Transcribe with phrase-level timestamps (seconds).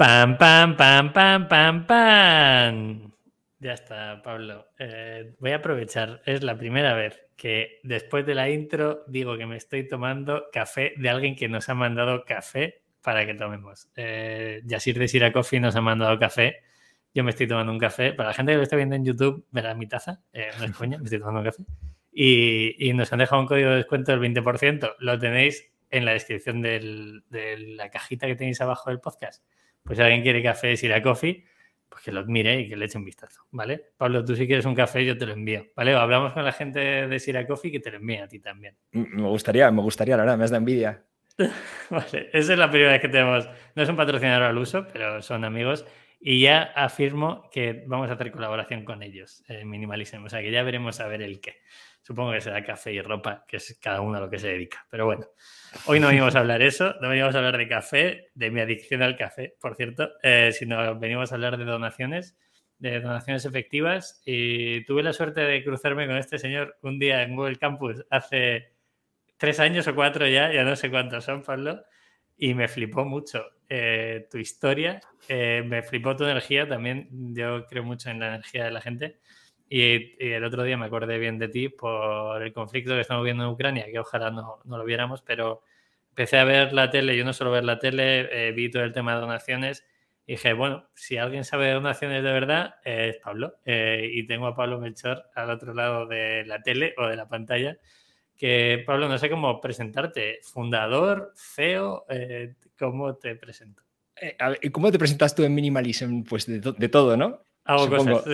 [0.00, 3.12] Pam, pam, pam, pam, pam, pam.
[3.58, 4.68] Ya está, Pablo.
[4.78, 6.22] Eh, voy a aprovechar.
[6.24, 10.94] Es la primera vez que después de la intro digo que me estoy tomando café
[10.96, 13.90] de alguien que nos ha mandado café para que tomemos.
[13.94, 16.62] Eh, Yasir de Sira nos ha mandado café.
[17.12, 18.14] Yo me estoy tomando un café.
[18.14, 20.22] Para la gente que lo está viendo en YouTube, verá mi taza.
[20.32, 21.62] Eh, no es coña, me estoy tomando un café.
[22.10, 24.94] Y, nos han dejado un código de descuento del 20%.
[24.98, 27.20] Lo tenéis en la descripción de
[27.76, 29.44] la cajita que tenéis abajo del podcast
[29.82, 31.44] pues si alguien quiere café de a Coffee,
[31.88, 33.82] pues que lo mire y que le eche un vistazo, ¿vale?
[33.96, 35.94] Pablo, tú si quieres un café, yo te lo envío, ¿vale?
[35.94, 38.76] hablamos con la gente de Sira Coffee que te lo envíe a ti también.
[38.92, 41.04] Me gustaría, me gustaría, la verdad, me has de envidia.
[41.90, 45.20] vale, esa es la primera vez que tenemos, no es un patrocinador al uso, pero
[45.22, 45.84] son amigos
[46.20, 50.50] y ya afirmo que vamos a hacer colaboración con ellos, eh, Minimalism, o sea que
[50.50, 51.62] ya veremos a ver el qué.
[52.10, 54.84] Supongo que será café y ropa, que es cada uno a lo que se dedica,
[54.90, 55.28] pero bueno.
[55.86, 59.00] Hoy no venimos a hablar eso, no venimos a hablar de café, de mi adicción
[59.02, 62.36] al café, por cierto, eh, sino venimos a hablar de donaciones,
[62.80, 64.20] de donaciones efectivas.
[64.24, 68.72] Y tuve la suerte de cruzarme con este señor un día en Google Campus hace
[69.36, 71.84] tres años o cuatro ya, ya no sé cuántos son, Pablo,
[72.36, 77.08] y me flipó mucho eh, tu historia, eh, me flipó tu energía también.
[77.36, 79.20] Yo creo mucho en la energía de la gente.
[79.72, 83.44] Y, el otro día me acordé bien de ti por el conflicto que estamos viendo
[83.44, 85.62] en Ucrania, que ojalá no, no lo viéramos, pero
[86.08, 88.92] empecé a ver la tele, yo no solo ver la tele, eh, vi todo el
[88.92, 89.86] tema de donaciones
[90.26, 93.58] y dije, bueno, si alguien sabe de donaciones de verdad, es Pablo.
[93.64, 97.28] Eh, y tengo a Pablo Melchor al otro lado de la tele o de la
[97.28, 97.78] pantalla,
[98.36, 103.84] que Pablo, no sé cómo presentarte, fundador, CEO, eh, ¿cómo te presento?
[104.72, 106.24] ¿Cómo te presentas tú en Minimalism?
[106.24, 107.40] Pues de, de todo, ¿no?
[107.64, 108.24] Hago cosas.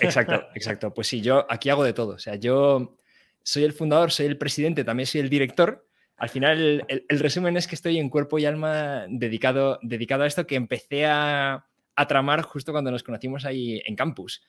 [0.00, 0.94] Exacto, exacto.
[0.94, 2.14] Pues sí, yo aquí hago de todo.
[2.14, 2.98] O sea, yo
[3.42, 5.86] soy el fundador, soy el presidente, también soy el director.
[6.16, 10.46] Al final, el, resumen es que estoy en cuerpo y alma dedicado, dedicado a esto
[10.46, 11.64] que empecé a,
[12.08, 14.42] tramar justo cuando nos conocimos ahí en campus.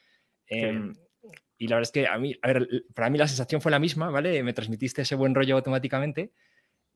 [0.47, 0.93] Em,
[1.57, 3.79] y la verdad es que a mí, a ver, para mí la sensación fue la
[3.79, 4.41] misma, ¿vale?
[4.43, 6.31] Me transmitiste ese buen rollo automáticamente.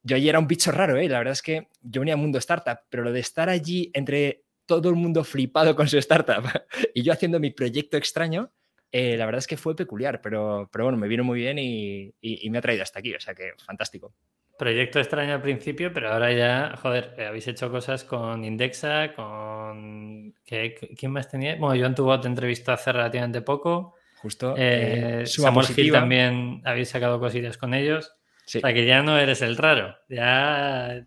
[0.02, 1.08] Yo allí era un bicho raro, ¿eh?
[1.08, 4.43] La verdad es que yo venía al mundo startup, pero lo de estar allí entre
[4.66, 6.44] todo el mundo flipado con su startup
[6.94, 8.51] y yo haciendo mi proyecto extraño,
[8.91, 12.13] eh, la verdad es que fue peculiar, pero, pero bueno, me vino muy bien y,
[12.50, 14.13] me ha traído hasta aquí, o sea que fantástico.
[14.57, 20.35] Proyecto extraño al principio, pero ahora ya, joder, eh, habéis hecho cosas con Indexa, con...
[20.46, 21.56] ¿Quién más tenía?
[21.56, 23.95] Bueno, Joan Tubo te entrevistó hace relativamente poco.
[24.18, 24.53] Justo.
[24.56, 28.13] Eh, Samuel también habéis sacado cosillas con ellos.
[28.45, 31.06] O sea que ya no eres el raro, ya,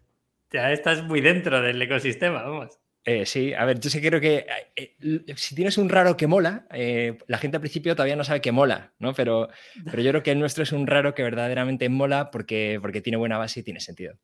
[0.50, 2.78] ya estás muy dentro del ecosistema, vamos.
[3.08, 4.96] Eh, sí, a ver, yo que creo que eh,
[5.36, 8.50] si tienes un raro que mola, eh, la gente al principio todavía no sabe que
[8.50, 9.14] mola, ¿no?
[9.14, 9.48] Pero,
[9.84, 13.16] pero yo creo que el nuestro es un raro que verdaderamente mola porque, porque tiene
[13.16, 14.16] buena base y tiene sentido.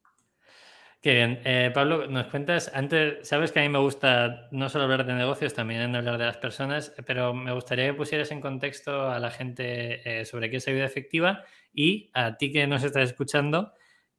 [1.00, 1.72] Qué bien.
[1.72, 5.54] Pablo, nos cuentas, antes, sabes que a mí me gusta no solo hablar de negocios,
[5.54, 10.24] también hablar de las personas, pero me gustaría que pusieras en contexto a la gente
[10.24, 13.72] sobre qué es ayuda efectiva y a ti que nos estás escuchando,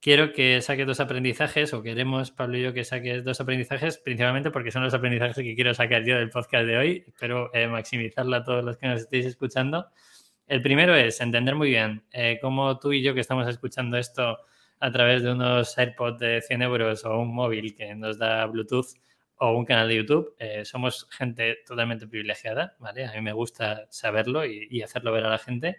[0.03, 4.51] quiero que saques dos aprendizajes, o queremos, Pablo y yo, que saques dos aprendizajes, principalmente
[4.51, 7.03] porque son los aprendizajes que quiero sacar yo del podcast de hoy.
[7.07, 9.87] Espero eh, maximizarlo a todos los que nos estéis escuchando.
[10.45, 14.39] El primero es entender muy bien eh, cómo tú y yo que estamos escuchando esto
[14.81, 18.97] a través de unos AirPods de 100 euros o un móvil que nos da Bluetooth
[19.37, 23.05] o un canal de YouTube, eh, somos gente totalmente privilegiada, ¿vale?
[23.05, 25.77] A mí me gusta saberlo y hacerlo ver a la gente.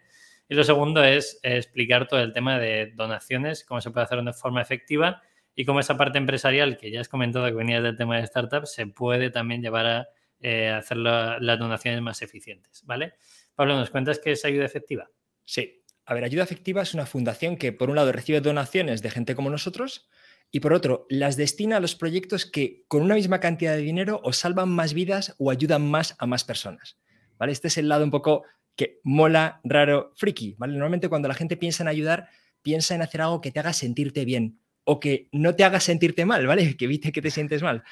[0.49, 4.33] Y lo segundo es explicar todo el tema de donaciones, cómo se puede hacer de
[4.33, 5.23] forma efectiva
[5.55, 8.73] y cómo esa parte empresarial, que ya has comentado que venía del tema de startups,
[8.73, 10.09] se puede también llevar a
[10.41, 13.15] eh, hacer las donaciones más eficientes, ¿vale?
[13.55, 15.09] Pablo, ¿nos cuentas qué es ayuda efectiva?
[15.45, 15.81] Sí.
[16.07, 19.35] A ver, Ayuda Efectiva es una fundación que, por un lado, recibe donaciones de gente
[19.35, 20.07] como nosotros
[20.51, 24.21] y, por otro, las destina a los proyectos que, con una misma cantidad de dinero,
[24.23, 26.99] o salvan más vidas o ayudan más a más personas.
[27.39, 27.53] ¿Vale?
[27.53, 28.45] Este es el lado un poco
[28.77, 30.73] que mola, raro, friki, ¿vale?
[30.73, 32.29] Normalmente cuando la gente piensa en ayudar,
[32.63, 36.25] piensa en hacer algo que te haga sentirte bien o que no te haga sentirte
[36.25, 36.75] mal, ¿vale?
[36.77, 37.83] Que evite que te sientes mal.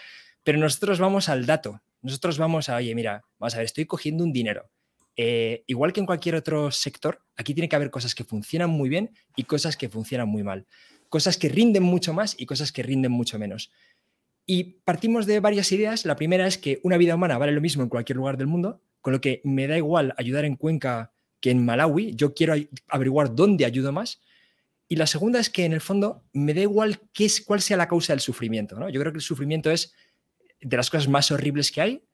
[0.42, 4.24] Pero nosotros vamos al dato, nosotros vamos a, oye, mira, vamos a ver, estoy cogiendo
[4.24, 4.70] un dinero.
[5.16, 8.88] Eh, igual que en cualquier otro sector, aquí tiene que haber cosas que funcionan muy
[8.88, 10.66] bien y cosas que funcionan muy mal.
[11.08, 13.70] Cosas que rinden mucho más y cosas que rinden mucho menos.
[14.46, 16.04] Y partimos de varias ideas.
[16.04, 18.82] La primera es que una vida humana vale lo mismo en cualquier lugar del mundo,
[19.02, 22.54] con lo que me da igual ayudar en Cuenca que en Malawi, yo quiero
[22.88, 24.22] averiguar dónde ayudo más.
[24.88, 27.76] Y la segunda es que en el fondo me da igual qué es, cuál sea
[27.76, 28.78] la causa del sufrimiento.
[28.78, 28.88] ¿no?
[28.88, 29.92] Yo creo que el sufrimiento es
[30.60, 32.04] de las cosas más horribles que hay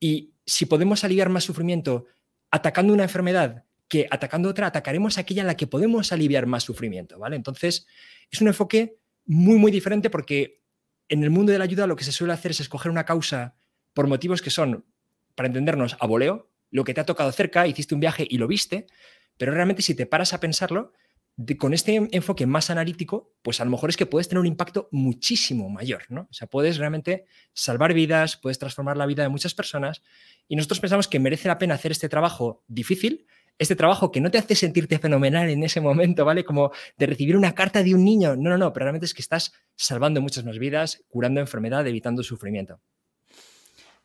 [0.00, 2.06] y si podemos aliviar más sufrimiento
[2.50, 7.18] atacando una enfermedad que atacando otra, atacaremos aquella en la que podemos aliviar más sufrimiento.
[7.18, 7.36] ¿vale?
[7.36, 7.86] Entonces,
[8.30, 8.96] es un enfoque
[9.26, 10.60] muy, muy diferente porque
[11.08, 13.54] en el mundo de la ayuda lo que se suele hacer es escoger una causa
[13.92, 14.84] por motivos que son,
[15.34, 18.46] para entendernos, a voleo, lo que te ha tocado cerca, hiciste un viaje y lo
[18.48, 18.86] viste,
[19.36, 20.92] pero realmente si te paras a pensarlo,
[21.58, 24.88] con este enfoque más analítico, pues a lo mejor es que puedes tener un impacto
[24.92, 26.22] muchísimo mayor, ¿no?
[26.30, 27.24] O sea, puedes realmente
[27.54, 30.02] salvar vidas, puedes transformar la vida de muchas personas
[30.46, 33.26] y nosotros pensamos que merece la pena hacer este trabajo difícil,
[33.58, 36.44] este trabajo que no te hace sentirte fenomenal en ese momento, ¿vale?
[36.44, 38.36] Como de recibir una carta de un niño.
[38.36, 42.22] No, no, no, pero realmente es que estás salvando muchas más vidas, curando enfermedad, evitando
[42.22, 42.80] sufrimiento.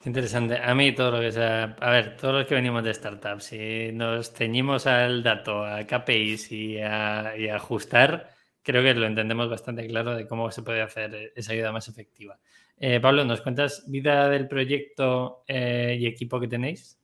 [0.05, 0.57] Interesante.
[0.57, 3.91] A mí todo lo que sea, a ver, todos los que venimos de startups, si
[3.93, 8.29] nos ceñimos al dato, a KPIs y a, ajustar,
[8.61, 12.39] creo que lo entendemos bastante claro de cómo se puede hacer esa ayuda más efectiva.
[12.77, 16.99] Eh, Pablo, ¿nos cuentas vida del proyecto eh, y equipo que tenéis?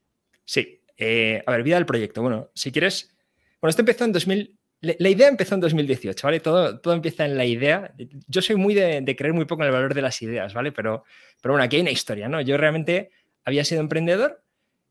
[0.46, 0.82] Sí.
[0.96, 2.22] Eh, a ver, vida del proyecto.
[2.22, 3.18] Bueno, si quieres,
[3.60, 6.42] bueno, esto empezó en 2000, la idea empezó en 2018, ¿vale?
[6.42, 7.94] Todo, todo empieza en la idea.
[8.28, 10.74] Yo soy muy de, creer muy poco en el valor de las ideas, ¿vale?
[10.74, 11.06] Pero,
[11.42, 12.42] pero bueno, aquí hay una historia, ¿no?
[12.42, 13.12] Yo realmente
[13.46, 14.44] había sido emprendedor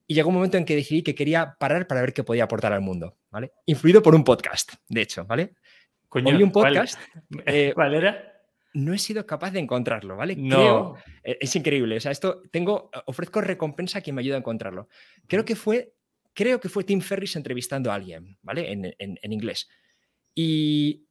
[0.06, 2.72] y llegó un momento en que decidí que quería parar para ver qué podía aportar
[2.72, 3.52] al mundo, ¿vale?
[3.66, 5.56] Influido por un podcast, de hecho, ¿vale?
[6.08, 6.98] Coño, un podcast.
[7.46, 8.32] Eh, ¿Cuál, era?
[8.72, 10.36] No he sido capaz de encontrarlo, ¿vale?
[10.36, 10.96] No.
[11.22, 11.96] Eh, es increíble.
[11.96, 14.88] O sea, esto tengo, ofrezco recompensa a quien me ayuda a encontrarlo.
[15.26, 15.92] Creo que fue,
[16.32, 18.72] creo que fue Tim Ferris entrevistando a alguien, ¿vale?
[18.72, 19.68] En, en, en inglés.
[20.34, 21.06] Y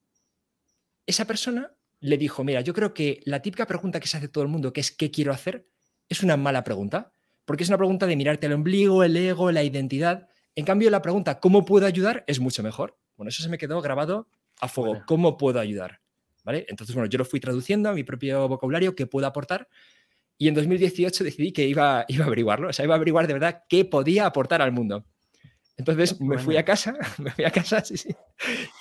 [1.06, 4.44] esa persona le dijo, mira, yo creo que la típica pregunta que se hace todo
[4.44, 5.68] el mundo, que es ¿qué quiero hacer?
[6.10, 7.12] Es una mala pregunta,
[7.46, 10.28] porque es una pregunta de mirarte el ombligo, el ego, la identidad.
[10.56, 12.24] En cambio, la pregunta ¿cómo puedo ayudar?
[12.28, 12.98] es mucho mejor.
[13.16, 14.28] Bueno, eso se me quedó grabado
[14.60, 15.04] a fuego.
[15.06, 16.02] ¿Cómo puedo ayudar?
[16.44, 16.66] ¿Vale?
[16.70, 19.68] Entonces, bueno, yo lo fui traduciendo a mi propio vocabulario, qué puedo aportar.
[20.40, 23.34] Y en 2018 decidí que iba, iba a averiguarlo, o sea, iba a averiguar de
[23.34, 25.06] verdad qué podía aportar al mundo.
[25.82, 28.16] Entonces me fui a casa, me fui a casa, sí, sí,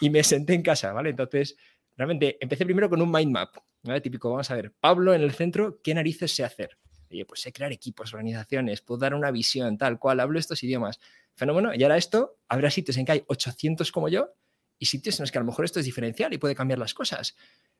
[0.03, 1.09] y me senté en casa, ¿vale?
[1.09, 1.57] Entonces,
[1.97, 4.03] realmente empecé primero con un mind map, ¿vale?
[4.03, 6.77] Típico, vamos a ver, Pablo en el centro, ¿qué narices sé hacer?
[7.11, 11.01] Oye, pues sé crear equipos, organizaciones, puedo dar una visión, tal cual, hablo estos idiomas.
[11.35, 14.35] Fenómeno, y ahora esto, habrá sitios en que hay 800 como yo
[14.79, 16.93] y sitios en los que a lo mejor esto es diferencial y puede cambiar las
[16.93, 17.35] cosas.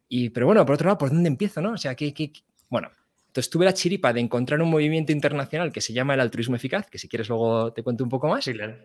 [0.09, 1.73] Y, pero bueno, por otro lado, ¿por dónde empiezo, no?
[1.73, 2.33] O sea, que, que
[2.71, 2.91] bueno,
[3.31, 6.91] entonces tuve la chiripa de encontrar un movimiento internacional que se llama el altruismo eficaz,
[6.91, 8.43] que si quieres luego te cuento un poco más.
[8.43, 8.77] Sí, claro.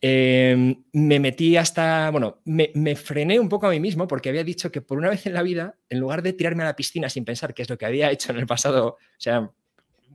[0.00, 4.72] Em, me metí hasta, bueno, me, frené un poco a mí mismo porque había dicho
[4.72, 7.24] que por una vez en la vida, en lugar de tirarme a la piscina sin
[7.24, 9.52] pensar qué es lo que había hecho en el pasado, o sea,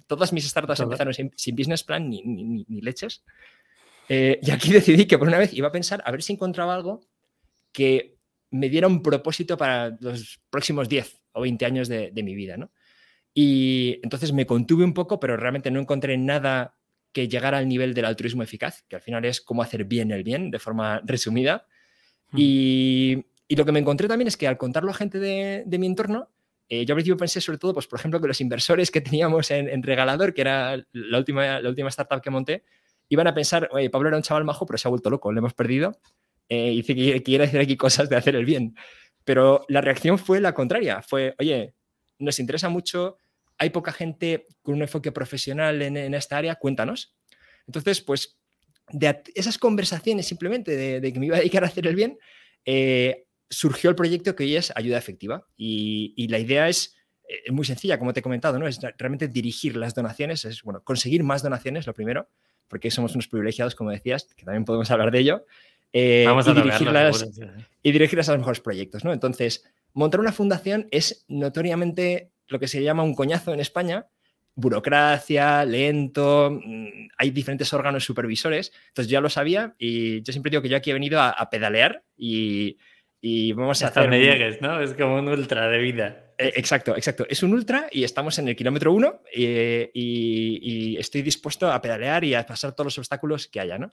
[0.05, 3.23] todas mis startups empezaron sin, business plan ni, ni, leches.
[4.09, 6.75] Eh, y aquí decidí que por una vez iba a pensar a ver si encontraba
[6.75, 6.99] algo
[7.71, 8.17] que
[8.49, 12.57] me diera un propósito para los próximos 10 o 20 años de, de mi vida,
[12.57, 12.69] ¿no?
[13.33, 16.75] Y entonces me contuve un poco, pero realmente no encontré nada
[17.13, 20.23] que llegara al nivel del altruismo eficaz, que al final es cómo hacer bien el
[20.23, 21.67] bien, de forma resumida.
[22.31, 22.37] Hmm.
[22.37, 25.77] Y, y, lo que me encontré también es que al contarlo a gente de, de
[25.77, 26.29] mi entorno,
[26.73, 29.51] eh, yo al principio pensé sobre todo, pues, por ejemplo, que los inversores que teníamos
[29.51, 32.63] en, Regalador, que era la última, la última startup que monté,
[33.09, 35.39] iban a pensar, oye, Pablo era un chaval majo, pero se ha vuelto loco, lo
[35.39, 35.99] hemos perdido.
[36.47, 38.73] Eh, y dice que quiere hacer aquí cosas de hacer el bien.
[39.25, 41.01] Pero la reacción fue la contraria.
[41.01, 41.73] Fue, oye,
[42.21, 43.17] nos interesa mucho,
[43.57, 47.15] hay poca gente con un enfoque profesional en, esta área, cuéntanos.
[47.67, 48.37] Entonces, pues
[48.91, 52.17] de esas conversaciones simplemente de, que me iba a dedicar a hacer el bien,
[52.65, 55.45] eh, surgió el proyecto que hoy es Ayuda Efectiva.
[55.57, 56.95] Y, la idea es,
[57.27, 58.67] eh, muy sencilla, como te he comentado, ¿no?
[58.67, 62.29] es realmente dirigir las donaciones, es bueno, conseguir más donaciones, lo primero,
[62.67, 65.45] porque somos unos privilegiados, como decías, que también podemos hablar de ello.
[65.93, 67.27] Eh, Vamos a y, dirigirlas,
[67.83, 69.03] y dirigirlas a los mejores proyectos.
[69.03, 69.13] ¿no?
[69.13, 74.07] Entonces, montar una fundación es notoriamente lo que se llama un coñazo en España,
[74.55, 80.61] burocracia, lento, mm, hay diferentes órganos supervisores, entonces ya lo sabía y yo siempre digo
[80.61, 82.77] que yo aquí he venido a, pedalear y,
[83.53, 84.13] vamos a Hasta hacer...
[84.13, 84.81] llegues, ¿no?
[84.81, 86.33] Es como un ultra de vida.
[86.37, 87.25] Eh, exacto, exacto.
[87.29, 92.23] Es un ultra y estamos en el kilómetro uno y, y, estoy dispuesto a pedalear
[92.23, 93.91] y a pasar todos los obstáculos que haya, ¿no?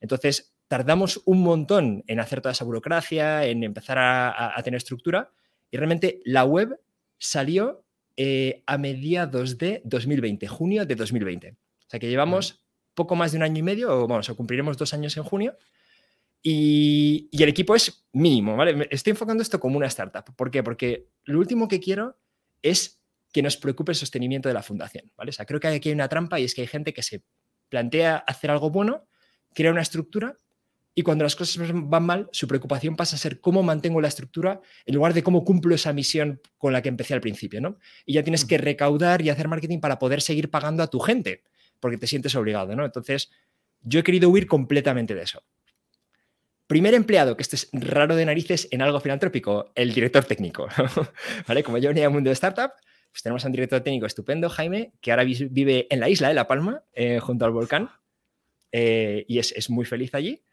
[0.00, 5.32] Entonces, tardamos un montón en hacer toda esa burocracia, en empezar a, tener estructura
[5.70, 6.80] y realmente la web
[7.18, 7.84] salió
[8.16, 11.50] eh, a mediados de 2020, junio de 2020.
[11.50, 14.76] O sea que llevamos poco más de un año y medio, o vamos, o cumpliremos
[14.76, 15.56] dos años en junio.
[16.42, 18.86] Y, el equipo es mínimo, ¿vale?
[18.90, 20.34] Estoy enfocando esto como una startup.
[20.36, 20.62] ¿Por qué?
[20.62, 22.18] Porque lo último que quiero
[22.62, 23.00] es
[23.32, 25.30] que nos preocupe el sostenimiento de la fundación, ¿vale?
[25.30, 27.24] O sea, creo que aquí hay una trampa y es que hay gente que se
[27.68, 29.06] plantea hacer algo bueno,
[29.54, 30.36] crea una estructura
[30.94, 34.60] y cuando las cosas van mal, su preocupación pasa a ser cómo mantengo la estructura
[34.86, 37.78] en lugar de cómo cumplo esa misión con la que empecé al principio, ¿no?
[38.06, 38.48] Y ya tienes mm.
[38.48, 41.42] que recaudar y hacer marketing para poder seguir pagando a tu gente,
[41.80, 42.84] porque te sientes obligado, ¿no?
[42.84, 43.30] Entonces,
[43.82, 45.42] yo he querido huir completamente de eso.
[46.66, 50.68] Primer empleado, que este es raro de narices en algo filantrópico, el director técnico,
[51.48, 51.62] ¿vale?
[51.62, 52.70] Como yo venía del mundo de startup,
[53.10, 56.34] pues tenemos a un director técnico estupendo, Jaime, que ahora vive en la isla de
[56.34, 57.90] La Palma, eh, junto al volcán,
[58.76, 60.43] eh, y es, muy feliz allí.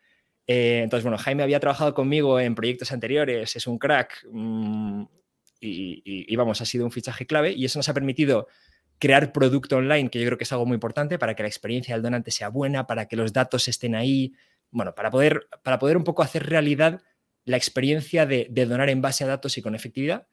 [0.53, 5.03] Eh, entonces, bueno, Jaime había trabajado conmigo en proyectos anteriores, es un crack, mm,
[5.61, 8.47] y, vamos, ha sido un fichaje clave, y eso nos ha permitido
[8.99, 11.95] crear producto online, que yo creo que es algo muy importante para que la experiencia
[11.95, 14.33] del donante sea buena, para que los datos estén ahí,
[14.71, 17.01] bueno, para poder, para poder un poco hacer realidad
[17.45, 20.27] la experiencia de, donar en base a datos y con efectividad.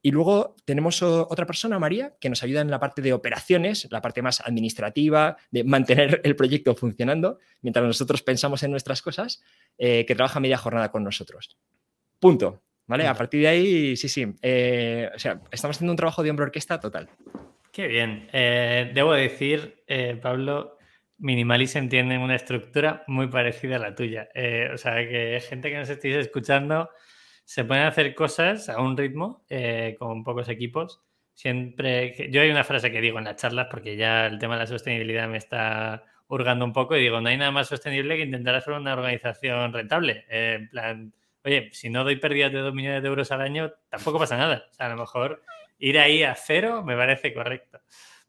[0.00, 4.00] Y luego tenemos otra persona, María, que nos ayuda en la parte de operaciones, la
[4.00, 9.42] parte más administrativa, de mantener el proyecto funcionando, mientras nosotros pensamos en nuestras cosas,
[9.76, 11.58] eh, que trabaja media jornada con nosotros.
[12.20, 12.62] Punto.
[12.86, 13.06] ¿Vale?
[13.06, 14.26] A partir de ahí, sí, sí.
[14.40, 17.10] Eh, o sea, estamos haciendo un trabajo de hombro orquesta total.
[17.70, 18.30] Qué bien.
[18.32, 19.84] Eh, debo decir,
[20.22, 20.78] Pablo,
[21.18, 24.28] Minimalism tiene una estructura muy parecida a la tuya.
[24.72, 26.88] O sea, que gente que nos estéis escuchando
[27.48, 31.00] se pueden hacer cosas a un ritmo eh, con pocos equipos.
[31.32, 34.60] Siempre, yo hay una frase que digo en las charlas porque ya el tema de
[34.60, 38.24] la sostenibilidad me está hurgando un poco y digo, no hay nada más sostenible que
[38.24, 40.26] intentar hacer una organización rentable.
[40.28, 44.18] Eh, plan, oye, si no doy pérdidas de 2 millones de euros al año, tampoco
[44.18, 44.66] pasa nada.
[44.78, 45.42] A lo mejor
[45.78, 47.80] ir ahí a cero me parece correcto.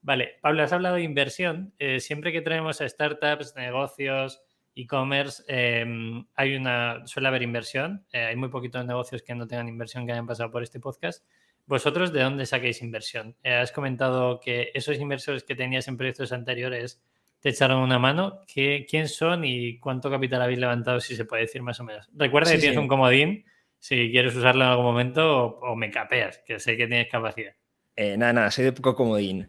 [0.01, 1.73] Vale, Pablo, has hablado de inversión.
[1.77, 4.41] Eh, siempre que traemos a startups, negocios,
[4.81, 8.05] e-commerce, em, hay una, suele haber inversión.
[8.11, 11.25] Eh, hay muy poquitos negocios que no tengan inversión que hayan pasado por este podcast.
[11.65, 13.35] ¿Vosotros de dónde saquéis inversión?
[13.43, 17.01] Eh, has comentado que esos inversores que tenías en proyectos anteriores
[17.39, 18.41] te echaron una mano.
[18.51, 22.09] ¿Qué, ¿Quién son y cuánto capital habéis levantado, si se puede decir más o menos?
[22.15, 23.45] Recuerda que tienes un comodín
[23.77, 27.53] si quieres usarlo en algún momento o, me capeas, que sé que tienes capacidad.
[27.95, 29.47] nada, nada, soy de poco comodín.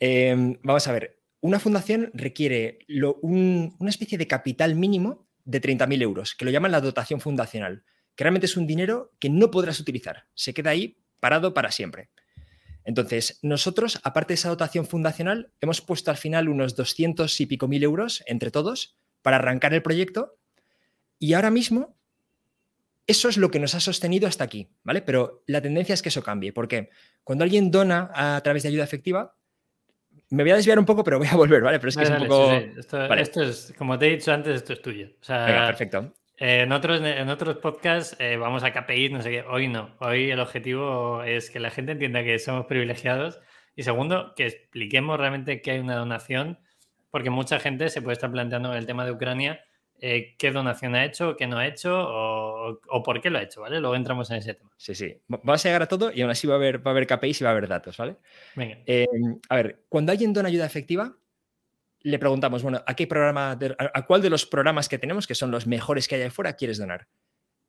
[0.00, 2.78] Em, vamos a ver, una fundación requiere
[3.22, 8.24] una especie de capital mínimo de 30.000 euros, que lo llaman la dotación fundacional, que
[8.24, 12.10] realmente es un dinero que no podrás utilizar, se queda ahí parado para siempre.
[12.84, 17.68] Entonces, nosotros, aparte de esa dotación fundacional, hemos puesto al final unos 200 y pico
[17.68, 20.38] mil euros entre todos para arrancar el proyecto
[21.18, 21.98] y ahora mismo
[23.06, 25.02] eso es lo que nos ha sostenido hasta aquí, ¿vale?
[25.02, 26.90] Pero la tendencia es que eso cambie, porque
[27.24, 29.36] cuando alguien dona a través de ayuda efectiva,
[30.30, 31.78] me voy a desviar un poco, pero voy a volver, ¿vale?
[31.78, 32.52] Pero es que es un poco.
[32.52, 35.08] Esto, es, como te he dicho antes, esto es tuyo.
[35.28, 36.14] Venga, perfecto.
[36.38, 39.42] Eh, en, otros, en otros podcasts eh, vamos a KPI, no sé qué.
[39.42, 39.94] Hoy no.
[39.98, 43.40] Hoy el objetivo es que la gente entienda que somos privilegiados.
[43.76, 46.58] Y segundo, que expliquemos realmente que hay una donación,
[47.10, 49.60] porque mucha gente se puede estar planteando el tema de Ucrania
[50.02, 53.60] eh, qué donación ha hecho, qué no ha hecho o, por qué lo ha hecho,
[53.60, 53.80] ¿vale?
[53.80, 54.70] Luego entramos en ese tema.
[54.76, 55.14] Sí, sí.
[55.28, 57.40] Vamos a llegar a todo y aún así va a haber, va a haber KPIs
[57.40, 58.16] y va a haber datos, ¿vale?
[58.56, 58.78] Venga.
[58.86, 59.06] Eh,
[59.48, 61.16] a ver, cuando alguien dona ayuda efectiva,
[62.00, 65.50] le preguntamos, bueno, ¿a qué programa, a, cuál de los programas que tenemos, que son
[65.50, 67.08] los mejores que hay afuera, quieres donar?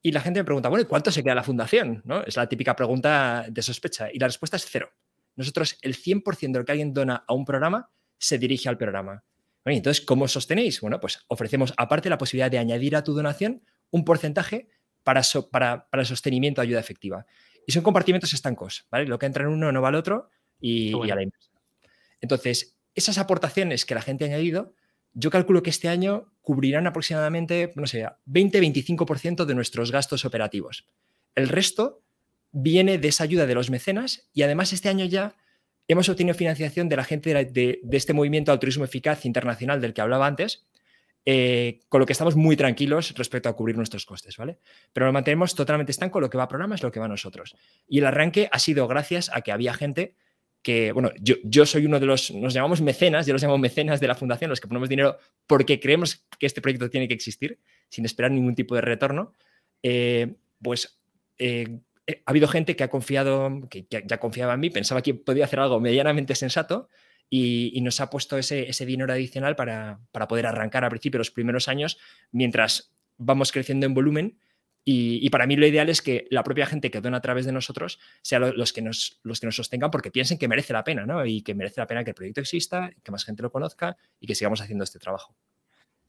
[0.01, 2.01] Y la gente me pregunta, bueno, ¿y cuánto se queda la fundación?
[2.05, 2.23] ¿No?
[2.23, 4.09] Es la típica pregunta de sospecha.
[4.11, 4.89] Y la respuesta es cero.
[5.35, 9.23] Nosotros, el 100% de lo que alguien dona a un programa se dirige al programa
[9.65, 10.81] entonces, ¿cómo sostenéis?
[10.81, 14.69] Bueno, pues ofrecemos aparte la posibilidad de añadir a tu donación un porcentaje
[15.03, 17.25] para, para, el sostenimiento de ayuda efectiva.
[17.67, 19.05] Y son compartimentos estancos, ¿vale?
[19.05, 21.51] Lo que entra en uno no va al otro y, a la inversa.
[22.21, 24.73] Entonces, esas aportaciones que la gente ha añadido,
[25.13, 30.87] yo calculo que este año cubrirán aproximadamente, no sé, 20-25% de nuestros gastos operativos.
[31.35, 32.03] El resto
[32.51, 35.35] viene de esa ayuda de los mecenas y además este año ya
[35.93, 40.27] hemos obtenido financiación de la gente de, este movimiento altruismo eficaz internacional del que hablaba
[40.27, 40.65] antes,
[41.25, 44.57] eh, con lo que estamos muy tranquilos respecto a cubrir nuestros costes, ¿vale?
[44.93, 47.09] Pero lo mantenemos totalmente estanco, lo que va a programa es lo que va a
[47.09, 47.55] nosotros.
[47.87, 50.15] Y el arranque ha sido gracias a que había gente
[50.63, 53.99] que, bueno, yo, yo soy uno de los, nos llamamos mecenas, yo los llamo mecenas
[53.99, 55.17] de la fundación, los que ponemos dinero
[55.47, 59.33] porque creemos que este proyecto tiene que existir, sin esperar ningún tipo de retorno,
[59.83, 60.99] eh, pues
[61.37, 65.45] eh, ha habido gente que ha confiado, que ya, confiaba en mí, pensaba que podía
[65.45, 66.89] hacer algo medianamente sensato
[67.29, 71.97] y, nos ha puesto ese, dinero adicional para, poder arrancar a principio los primeros años
[72.31, 74.37] mientras vamos creciendo en volumen.
[74.83, 77.51] Y, para mí lo ideal es que la propia gente que dona a través de
[77.51, 81.05] nosotros sea los, que nos, los que nos sostengan porque piensen que merece la pena,
[81.05, 81.25] ¿no?
[81.25, 84.25] Y que merece la pena que el proyecto exista, que más gente lo conozca y
[84.25, 85.35] que sigamos haciendo este trabajo.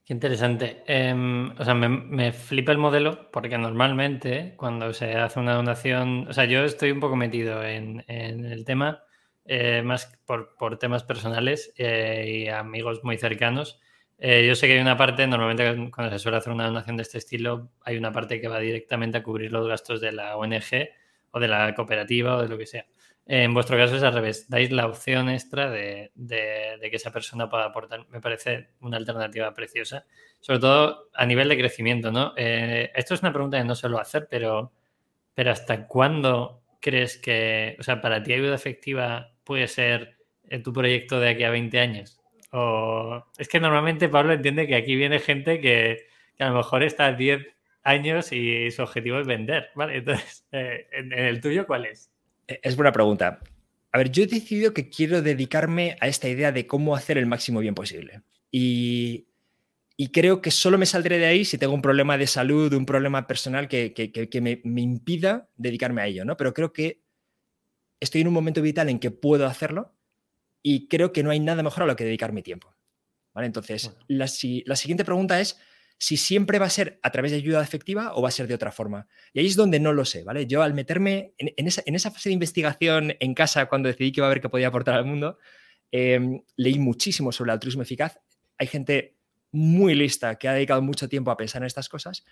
[0.04, 0.82] Qué interesante.
[0.86, 6.32] Em, o sea, me, flipa el modelo porque normalmente cuando se hace una donación, o
[6.32, 9.04] sea, yo estoy un poco metido en, el tema,
[9.44, 13.80] eh, más por, temas personales eh, y amigos muy cercanos.
[14.18, 17.02] Eh, yo sé que hay una parte, normalmente cuando se suele hacer una donación de
[17.04, 20.88] este estilo, hay una parte que va directamente a cubrir los gastos de la ONG
[21.30, 22.86] o de la cooperativa o de lo que sea.
[23.26, 26.10] En vuestro caso es al revés, dais la opción extra de,
[26.80, 28.06] que esa persona pueda aportar.
[28.08, 30.04] Me parece una alternativa preciosa,
[30.40, 32.34] sobre todo a nivel de crecimiento, ¿no?
[32.36, 34.72] Eh, esto es una pregunta que no suelo hacer, pero,
[35.34, 40.16] pero ¿hasta cuándo crees que, o sea, para ti ayuda efectiva puede ser
[40.48, 42.20] eh, tu proyecto de aquí a 20 años?
[42.52, 46.06] O es que normalmente Pablo entiende que aquí viene gente que,
[46.38, 47.46] a lo mejor está 10
[47.82, 49.98] años y su objetivo es vender, ¿vale?
[49.98, 52.11] Entonces, eh, ¿en, el tuyo cuál es?
[52.46, 53.40] E, es buena pregunta.
[53.92, 57.26] A ver, yo he decidido que quiero dedicarme a esta idea de cómo hacer el
[57.26, 58.22] máximo bien posible.
[58.50, 59.26] Y,
[60.12, 63.26] creo que solo me saldré de ahí si tengo un problema de salud, un problema
[63.28, 63.94] personal que,
[64.42, 66.36] me, me, impida dedicarme a ello, ¿no?
[66.36, 67.02] Pero creo que
[68.00, 69.94] estoy en un momento vital en que puedo hacerlo
[70.62, 72.74] y creo que no hay nada mejor a lo que dedicar mi tiempo.
[73.34, 73.46] ¿Vale?
[73.46, 75.58] Entonces, la, siguiente pregunta es
[76.02, 78.54] si siempre va a ser a través de ayuda efectiva o va a ser de
[78.54, 79.06] otra forma.
[79.32, 80.48] Y ahí es donde no lo sé, ¿vale?
[80.48, 84.30] Yo al meterme en, esa, fase de investigación en casa, cuando decidí que iba a
[84.30, 85.38] ver qué podía aportar al mundo,
[85.92, 88.18] em, leí muchísimo sobre el altruismo eficaz.
[88.58, 89.14] Hay gente
[89.52, 92.24] muy lista que ha dedicado mucho tiempo a pensar en estas cosas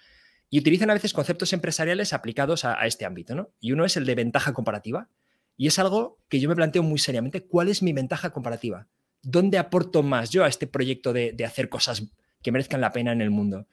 [0.50, 3.52] y utilizan a veces conceptos empresariales aplicados a, a este ámbito, ¿no?
[3.60, 5.08] Y uno es el de ventaja comparativa.
[5.56, 7.44] Y es algo que yo me planteo muy seriamente.
[7.44, 8.88] ¿Cuál es mi ventaja comparativa?
[9.22, 12.02] ¿Dónde aporto más yo a este proyecto de, hacer cosas
[12.42, 13.66] que merezcan la pena en el mundo?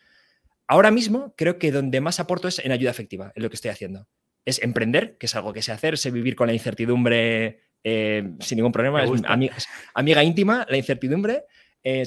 [0.68, 3.72] Ahora mismo creo que donde más aporto es en ayuda efectiva, en lo que estoy
[3.72, 4.08] haciendo.
[4.46, 8.58] Es emprender, que es algo que sé hacer, sé vivir con la incertidumbre eh, sin
[8.58, 9.04] ningún problema.
[9.04, 11.46] Es amiga, íntima, la incertidumbre.
[11.84, 12.06] Eh,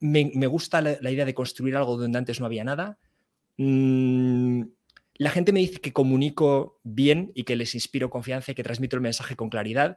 [0.00, 2.98] me, gusta la, idea de construir algo donde antes no había nada.
[3.56, 4.62] Mm,
[5.14, 8.96] la gente me dice que comunico bien y que les inspiro confianza y que transmito
[8.96, 9.96] el mensaje con claridad.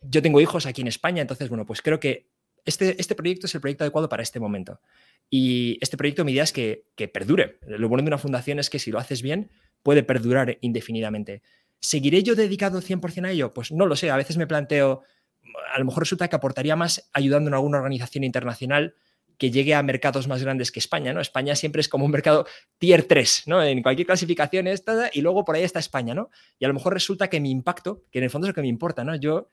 [0.00, 2.28] Yo tengo hijos aquí en España, entonces, bueno, pues creo que
[2.64, 4.80] este, este proyecto es el proyecto adecuado para este momento.
[5.30, 7.58] Y este proyecto, mi idea es que, que perdure.
[7.66, 9.50] Lo bueno de una fundación es que si lo haces bien,
[9.82, 11.42] puede perdurar indefinidamente.
[11.80, 13.52] ¿Seguiré yo dedicado 100% a ello?
[13.52, 14.10] Pues no lo sé.
[14.10, 15.02] A veces me planteo,
[15.74, 18.94] a lo mejor resulta que aportaría más ayudando en alguna organización internacional
[19.38, 21.20] que llegue a mercados más grandes que España, ¿no?
[21.20, 22.46] España siempre es como un mercado
[22.78, 23.60] tier 3, ¿no?
[23.60, 26.30] En cualquier clasificación es y luego por ahí está España, ¿no?
[26.60, 28.60] Y a lo mejor resulta que mi impacto, que en el fondo es lo que
[28.60, 29.16] me importa, ¿no?
[29.16, 29.48] Yo,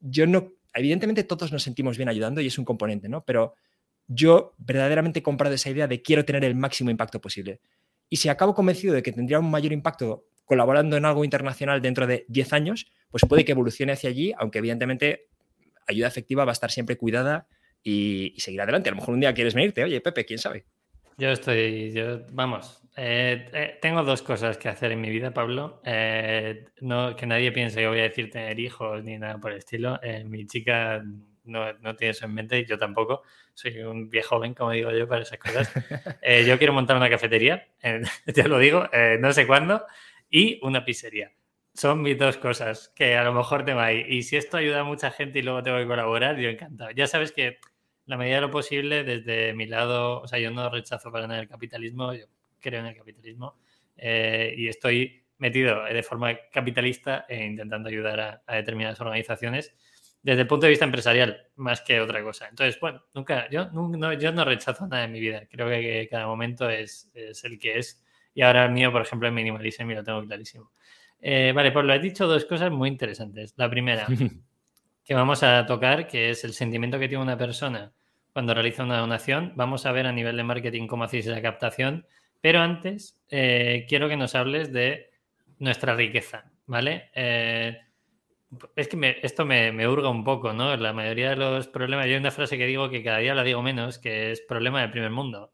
[0.00, 3.24] yo no, evidentemente todos nos sentimos bien ayudando y es un componente, ¿no?
[3.24, 3.54] Pero
[4.06, 7.60] yo verdaderamente he comprado esa idea de quiero tener el máximo impacto posible.
[8.08, 12.06] Y si acabo convencido de que tendría un mayor impacto colaborando en algo internacional dentro
[12.06, 15.28] de 10 años, pues puede que evolucione hacia allí, aunque evidentemente
[15.86, 17.46] ayuda efectiva va a estar siempre cuidada
[17.82, 18.88] y, seguir adelante.
[18.88, 20.64] A lo mejor un día quieres venirte, oye, Pepe, quién sabe.
[21.18, 25.80] Yo estoy, yo, vamos, eh, eh, tengo dos cosas que hacer en mi vida, Pablo.
[25.84, 29.58] Eh, no, que nadie piense que voy a decir tener hijos ni nada por el
[29.58, 30.00] estilo.
[30.24, 31.04] mi chica
[31.44, 33.22] no, no, tiene eso en mente y yo tampoco.
[33.54, 35.72] Soy un viejo joven, como digo yo, para esas cosas.
[36.46, 37.68] yo quiero montar una cafetería,
[38.34, 38.88] te lo digo,
[39.20, 39.84] no sé cuándo,
[40.28, 41.30] y una pizzería.
[41.74, 44.04] Son mis dos cosas que a lo mejor te va ahí.
[44.08, 46.90] Y si esto ayuda a mucha gente y luego tengo que colaborar, yo encantado.
[46.90, 47.58] Ya sabes que
[48.06, 51.40] la medida de lo posible, desde mi lado, o sea, yo no rechazo para nada
[51.40, 52.26] el capitalismo, yo
[52.60, 53.58] creo en el capitalismo
[53.96, 59.74] eh, y estoy metido de forma capitalista e intentando ayudar a, determinadas organizaciones
[60.22, 62.48] desde el punto de vista empresarial, más que otra cosa.
[62.48, 65.46] Entonces, bueno, nunca, yo no, yo no rechazo nada en mi vida.
[65.48, 68.04] Creo que, cada momento es, es, el que es.
[68.34, 70.72] Y ahora el mío, por ejemplo, es minimalismo y lo tengo clarísimo.
[71.20, 73.54] Eh, vale, pues lo he dicho dos cosas muy interesantes.
[73.56, 74.06] La primera,
[75.04, 77.92] que vamos a tocar, que es el sentimiento que tiene una persona
[78.32, 79.52] cuando realiza una donación.
[79.56, 82.06] Vamos a ver a nivel de marketing cómo hacéis la captación.
[82.40, 85.10] Pero antes, eh, quiero que nos hables de
[85.58, 87.10] nuestra riqueza, ¿vale?
[87.14, 87.76] Eh,
[88.76, 90.74] es que esto me, me, hurga un poco, ¿no?
[90.76, 93.44] La mayoría de los problemas, yo hay una frase que digo que cada día la
[93.44, 95.52] digo menos, que es problema del primer mundo.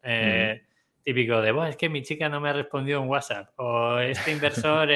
[1.03, 4.89] Típico de, es que mi chica no me ha respondido en WhatsApp, o este inversor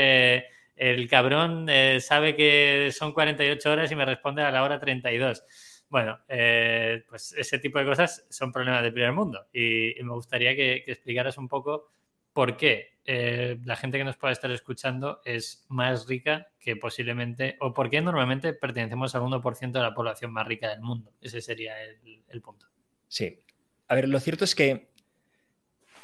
[0.80, 5.44] el cabrón eh, sabe que son 48 horas y me responde a la hora 32.
[5.90, 10.56] Bueno, eh, pues ese tipo de cosas son problemas del primer mundo y, me gustaría
[10.56, 11.92] que, explicaras un poco
[12.32, 17.58] por qué eh, la gente que nos pueda estar escuchando es más rica que posiblemente,
[17.60, 21.12] o por qué normalmente pertenecemos al 1% de la población más rica del mundo.
[21.20, 22.68] Ese sería el punto.
[23.08, 23.40] Sí.
[23.88, 24.90] A ver, lo cierto es que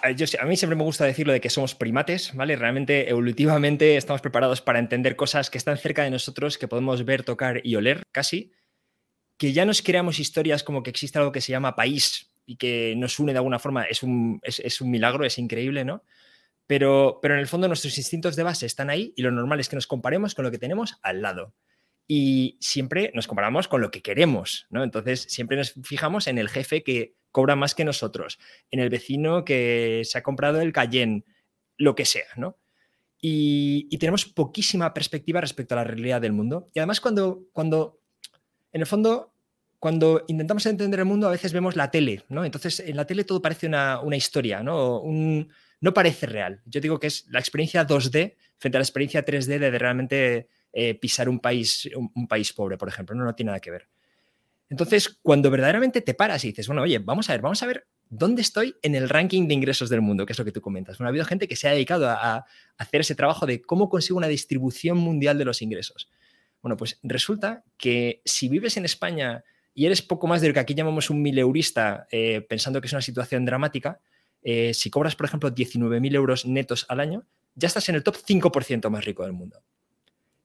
[0.02, 2.56] a mí siempre me gusta decirlo de que somos primates, ¿vale?
[2.56, 7.24] Realmente, evolutivamente, estamos preparados para entender cosas que están cerca de nosotros, que podemos ver,
[7.24, 8.52] tocar y oler casi,
[9.38, 12.96] que ya nos creamos historias como que existe algo que se llama país y que
[12.96, 16.04] nos une de alguna forma, es un, es, un milagro, es increíble, ¿no?
[16.68, 19.70] Pero, pero en el fondo nuestros instintos de base están ahí y lo normal es
[19.70, 21.54] que nos comparemos con lo que tenemos al lado.
[22.08, 24.84] Y siempre nos comparamos con lo que queremos, ¿no?
[24.84, 28.40] Entonces, siempre nos fijamos en el jefe que cobra más que nosotros,
[28.72, 31.26] en el vecino que se ha comprado el Cayenne,
[31.78, 32.58] lo que sea, ¿no?
[33.20, 36.70] Y, tenemos poquísima perspectiva respecto a la realidad del mundo.
[36.74, 38.00] Y además cuando, cuando,
[38.76, 39.32] en el fondo,
[39.80, 42.44] cuando intentamos entender el mundo, a veces vemos la tele, ¿no?
[42.44, 45.02] Entonces, en la tele todo parece una, historia, ¿no?
[45.80, 46.62] no parece real.
[46.66, 50.94] Yo digo que es la experiencia 2D frente a la experiencia 3D de realmente eh,
[50.96, 53.16] pisar un país, un, país pobre, por ejemplo.
[53.16, 53.88] No, no tiene nada que ver.
[54.70, 57.88] Entonces, cuando verdaderamente te paras y dices, bueno, oye, vamos a ver, vamos a ver
[58.10, 60.98] dónde estoy en el ranking de ingresos del mundo, que es lo que tú comentas.
[60.98, 62.46] Bueno, ha habido gente que se ha dedicado a,
[62.78, 66.10] hacer ese trabajo de cómo consigo una distribución mundial de los ingresos.
[66.66, 69.44] Bueno, pues resulta que si vives en España
[69.76, 72.94] y eres poco más de lo que aquí llamamos un mileurista, eh, pensando que es
[72.94, 74.00] una situación dramática,
[74.42, 77.24] eh, si cobras, por ejemplo, 19.000 euros netos al año,
[77.54, 79.62] ya estás en el top 5% más rico del mundo.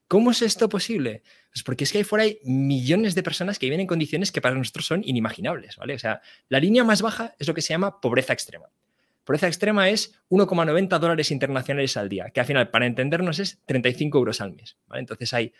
[0.08, 1.22] ¿Cómo es esto posible?
[1.54, 4.42] Pues porque es que ahí fuera hay millones de personas que viven en condiciones que
[4.42, 5.94] para nosotros son inimaginables, ¿vale?
[5.94, 8.66] O sea, la línea más baja es lo que se llama pobreza extrema.
[9.24, 14.18] Pobreza extrema es 1,90 dólares internacionales al día, que al final, para entendernos, es 35
[14.18, 14.76] euros al mes.
[14.92, 15.52] Entonces hay,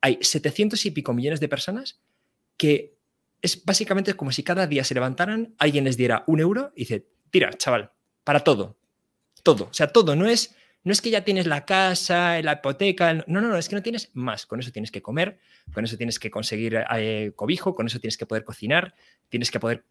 [0.00, 2.00] hay 700 y pico millones de personas
[2.56, 2.96] que
[3.42, 7.06] es básicamente como si cada día se levantaran, alguien les diera un euro y dice,
[7.30, 7.92] tira, chaval,
[8.24, 8.76] para todo,
[9.42, 10.56] todo, o sea, todo, no es
[10.86, 13.82] no es que ya tienes la casa, la hipoteca, no, no, no, es que no
[13.82, 14.46] tienes más.
[14.46, 15.40] Con eso tienes que comer,
[15.74, 18.94] con eso tienes que conseguir eh, cobijo, con eso tienes que poder cocinar,
[19.28, 19.84] tienes que poder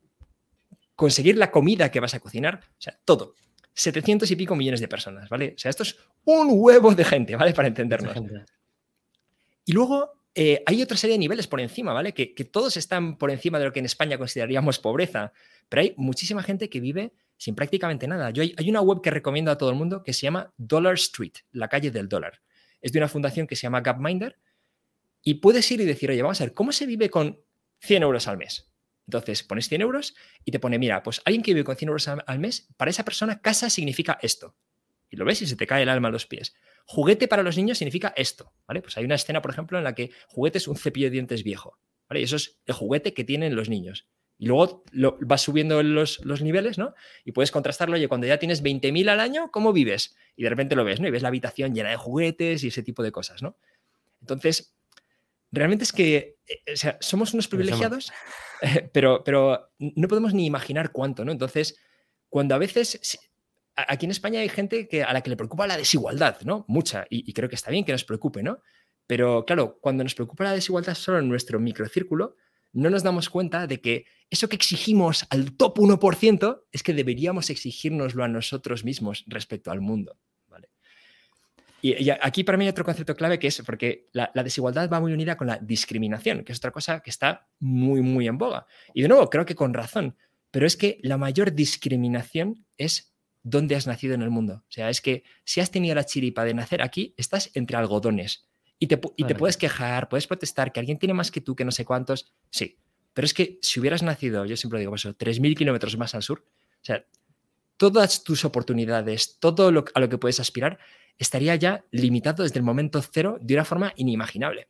[0.96, 3.36] conseguir la comida que vas a cocinar, o sea, todo.
[3.74, 5.56] 700 y pico millones de personas, ¿vale?
[5.58, 7.54] O sea, esto es un huevo de gente, ¿vale?
[7.54, 8.16] Para entendernos.
[9.66, 12.14] Y luego eh, hay otra serie de niveles por encima, ¿vale?
[12.14, 15.34] Que, todos están por encima de lo que en España consideraríamos pobreza,
[15.70, 18.30] pero hay muchísima gente que vive sin prácticamente nada.
[18.30, 21.34] Yo hay, una web que recomiendo a todo el mundo que se llama Dollar Street,
[21.52, 22.42] la calle del dólar.
[22.82, 24.38] Es de una fundación que se llama Gapminder
[25.24, 27.40] y puedes ir y decir, oye, vamos a ver, ¿cómo se vive con
[27.80, 28.70] 100 euros al mes?
[29.08, 32.08] Entonces pones 100 euros y te pone, mira, pues alguien que vive con 100 euros
[32.08, 34.56] al mes, para esa persona casa significa esto.
[35.10, 36.56] Y lo ves y se te cae el alma a los pies.
[36.86, 38.82] Juguete para los niños significa esto, ¿vale?
[38.82, 41.44] Pues hay una escena, por ejemplo, en la que juguete es un cepillo de dientes
[41.44, 42.22] viejo, ¿vale?
[42.22, 44.08] Y eso es el juguete que tienen los niños.
[44.38, 46.94] Y luego lo, vas subiendo los, los, niveles, ¿no?
[47.24, 50.16] Y puedes contrastarlo, oye, cuando ya tienes 20.000 al año, ¿cómo vives?
[50.36, 51.08] Y de repente lo ves, ¿no?
[51.08, 53.58] Y ves la habitación llena de juguetes y ese tipo de cosas, ¿no?
[54.20, 54.76] Entonces,
[55.52, 58.12] realmente es que, eh, o sea, somos unos privilegiados,
[58.94, 61.32] pero, pero no podemos ni imaginar cuánto, ¿no?
[61.32, 61.80] Entonces,
[62.30, 63.00] cuando a veces,
[63.76, 66.66] aquí en España hay gente que, a la que le preocupa la desigualdad, ¿no?
[66.68, 68.60] Mucha, y, creo que está bien que nos preocupe, ¿no?
[69.08, 72.36] Pero claro, cuando nos preocupa la desigualdad solo en nuestro microcírculo,
[72.74, 77.50] no nos damos cuenta de que eso que exigimos al top 1% es que deberíamos
[77.50, 80.18] exigirnoslo a nosotros mismos respecto al mundo.
[80.48, 80.70] ¿vale?
[81.82, 85.14] Y, aquí para mí hay otro concepto clave que es porque la, desigualdad va muy
[85.14, 88.66] unida con la discriminación, que es otra cosa que está muy, muy en boga.
[88.94, 90.18] Y de nuevo, creo que con razón,
[90.52, 93.15] pero es que la mayor discriminación es
[93.46, 94.64] dónde has nacido en el mundo.
[94.68, 98.48] O sea, es que si has tenido la chiripa de nacer aquí, estás entre algodones.
[98.80, 101.86] Y te, puedes quejar, puedes protestar, que alguien tiene más que tú, que no sé
[101.86, 102.34] cuántos.
[102.50, 102.78] Sí,
[103.14, 106.44] pero es que si hubieras nacido, yo siempre digo eso, 3.000 kilómetros más al sur,
[106.44, 107.06] o sea,
[107.78, 110.80] todas tus oportunidades, todo lo, a lo que puedes aspirar,
[111.18, 114.68] estaría ya limitado desde el momento cero de una forma inimaginable.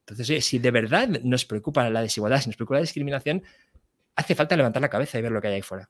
[0.00, 3.42] Entonces, si de verdad nos preocupa la desigualdad, si nos preocupa la discriminación,
[4.16, 5.88] hace falta levantar la cabeza y ver lo que hay ahí fuera.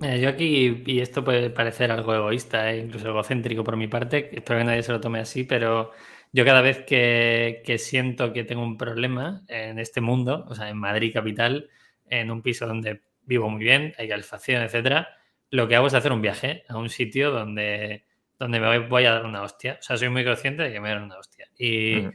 [0.00, 4.58] Yo aquí, y esto puede parecer algo egoísta, e incluso egocéntrico por mi parte, espero
[4.58, 5.92] que nadie se lo tome así, pero
[6.32, 10.78] yo cada vez que, siento que tengo un problema en este mundo, o sea, en
[10.78, 11.68] Madrid capital,
[12.08, 15.08] en un piso donde vivo muy bien, hay calefacción, etcétera,
[15.50, 18.06] lo que hago es hacer un viaje a un sitio donde,
[18.38, 19.76] donde me voy, a dar una hostia.
[19.78, 21.48] O sea, soy muy consciente de que me voy a dar una hostia.
[21.58, 22.08] Y,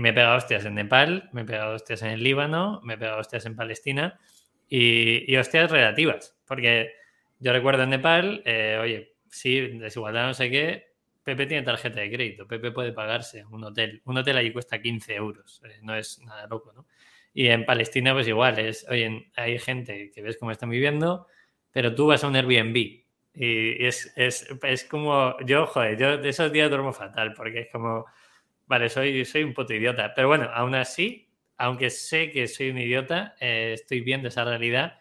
[0.00, 2.98] me he pegado hostias en Nepal, me he pegado hostias en el Líbano, me he
[2.98, 4.18] pegado hostias en Palestina
[4.68, 6.38] y, y hostias relativas.
[6.46, 6.92] Porque
[7.38, 12.10] yo recuerdo en Nepal, eh, oye, sí, desigualdad no sé qué, Pepe tiene tarjeta de
[12.10, 14.02] crédito, Pepe puede pagarse un hotel.
[14.04, 16.86] Un hotel allí cuesta 15 euros, eh, no es nada loco, ¿no?
[17.34, 21.26] Y en Palestina, pues igual, es, oye, hay gente que ves cómo están viviendo,
[21.70, 23.02] pero tú vas a un Airbnb
[23.34, 27.68] y es, es, es como, yo, joder, yo de esos días duermo fatal porque es
[27.72, 28.04] como,
[28.66, 32.78] vale, soy, soy un puto idiota, pero bueno, aún así, aunque sé que soy un
[32.78, 35.00] idiota, eh, estoy viendo esa realidad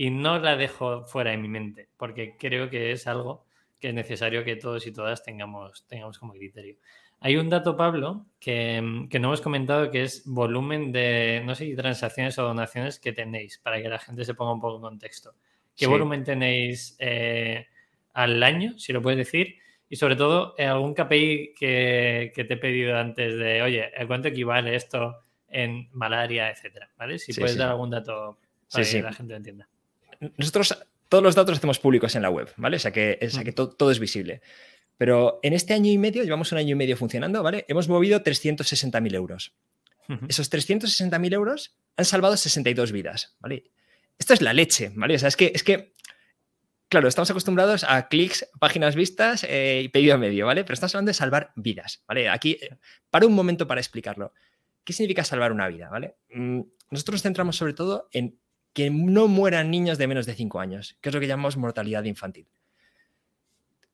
[0.00, 3.44] y no la dejo fuera de mi mente porque creo que es algo
[3.80, 6.76] que es necesario que todos y todas tengamos, tengamos como criterio.
[7.20, 12.38] Hay un dato, Pablo, que, no hemos comentado, que es volumen de, no sé transacciones
[12.38, 15.34] o donaciones que tenéis, para que la gente se ponga un poco en contexto.
[15.76, 17.66] ¿Qué volumen tenéis eh,
[18.14, 19.56] al año, si lo puedes decir?
[19.88, 24.74] Y sobre todo, eh, algún KPI que, te he pedido antes de, oye, ¿cuánto equivale
[24.74, 25.16] esto
[25.48, 26.90] en malaria, etcétera?
[26.96, 27.18] ¿Vale?
[27.18, 28.38] Si puedes dar algún dato
[28.72, 29.68] para que la gente lo entienda.
[30.36, 30.78] Nosotros
[31.08, 32.76] todos los datos los hacemos públicos en la web, ¿vale?
[32.76, 34.42] O sea que, que todo, es visible.
[34.96, 37.64] Pero en este año y medio, llevamos un año y medio funcionando, ¿vale?
[37.68, 39.54] Hemos movido 360.000 euros.
[40.26, 43.64] Esos 360.000 euros han salvado 62 vidas, ¿vale?
[44.18, 45.14] Esto es la leche, ¿vale?
[45.14, 45.92] O sea, es que, es que
[46.88, 50.64] claro, estamos acostumbrados a clics, páginas vistas eh, y pedido medio, ¿vale?
[50.64, 52.28] Pero estamos hablando de salvar vidas, ¿vale?
[52.28, 52.76] Aquí, eh,
[53.10, 54.32] para un momento para explicarlo.
[54.84, 56.16] ¿Qué significa salvar una vida, ¿vale?
[56.32, 58.38] Mm, nosotros nos centramos sobre todo en
[58.78, 62.04] que no mueran niños de menos de 5 años, que es lo que llamamos mortalidad
[62.04, 62.46] infantil.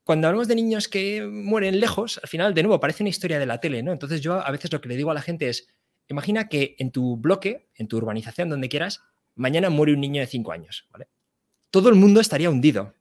[0.03, 3.47] Cuando hablamos de niños que mueren lejos, al final, de nuevo, parece una historia de
[3.47, 3.92] la tele, ¿no?
[3.92, 5.68] Entonces yo a veces lo que le digo a la gente es,
[6.07, 9.01] imagina que en tu bloque, en tu urbanización, donde quieras,
[9.37, 11.09] mañana muere un niño de 5 años, ¿vale?
[11.70, 12.92] todo el mundo estaría hundido.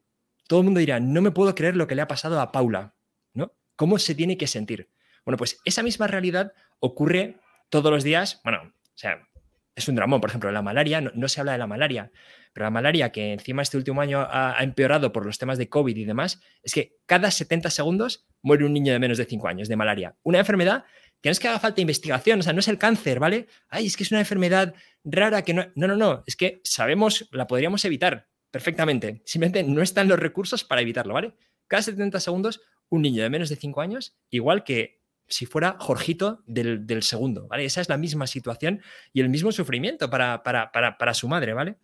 [0.47, 2.95] Todo el mundo diría, no me puedo creer lo que le ha pasado a Paula,
[3.33, 3.51] ¿no?
[3.75, 4.89] ¿Cómo se tiene que sentir?
[5.25, 9.27] Bueno, pues esa misma realidad ocurre todos los días, bueno, o sea,
[9.75, 12.11] es un dramón, por ejemplo, la malaria, no, se habla de la malaria,
[12.53, 15.69] pero la malaria que encima este último año ha, ha, empeorado por los temas de
[15.69, 19.47] COVID y demás, es que cada 70 segundos muere un niño de menos de 5
[19.47, 20.15] años de malaria.
[20.23, 20.85] Una enfermedad
[21.23, 23.47] que no es que haga falta investigación, o sea, no es el cáncer, ¿vale?
[23.69, 25.65] Ay, es que es una enfermedad rara que no...
[25.73, 29.21] No, no, no, es que sabemos, la podríamos evitar perfectamente.
[29.25, 31.33] Simplemente no están los recursos para evitarlo, ¿vale?
[31.67, 36.43] Cada 70 segundos, un niño de menos de 5 años, igual que si fuera Jorgito
[36.45, 37.65] del, segundo, ¿vale?
[37.65, 38.81] Esa es la misma situación
[39.13, 41.77] y el mismo sufrimiento para, para, para, su madre, ¿vale?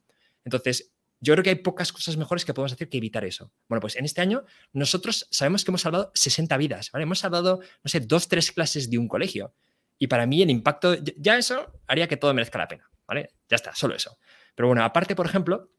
[0.44, 3.52] Entonces, yo creo que hay pocas cosas mejores que podemos hacer que evitar eso.
[3.68, 7.04] Bueno, pues en este año nosotros sabemos que hemos salvado 60 vidas, ¿vale?
[7.04, 9.54] Hemos salvado, no sé, dos, tres clases de un colegio.
[9.98, 13.34] Y para mí el impacto, ya eso haría que todo merezca la pena, ¿vale?
[13.50, 14.18] Ya está, solo eso.
[14.56, 15.72] Pero bueno, aparte, por ejemplo,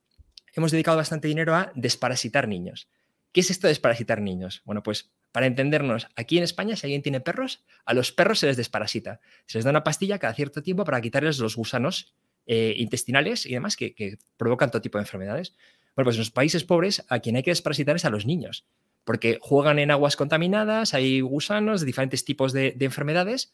[0.54, 2.88] hemos dedicado bastante dinero a desparasitar niños.
[3.32, 4.62] ¿Qué es esto de desparasitar niños?
[4.64, 8.46] Bueno, pues para entendernos, aquí en España, si alguien tiene perros, a los perros se
[8.46, 9.20] les desparasita.
[9.46, 12.14] Se les da una pastilla cada cierto tiempo para quitarles los gusanos
[12.46, 15.54] eh, intestinales y demás que, provocan todo tipo de enfermedades.
[15.94, 18.66] Bueno, pues en los países pobres a quien hay que desparasitar es a los niños,
[19.04, 23.52] porque juegan en aguas contaminadas, hay gusanos de diferentes tipos de enfermedades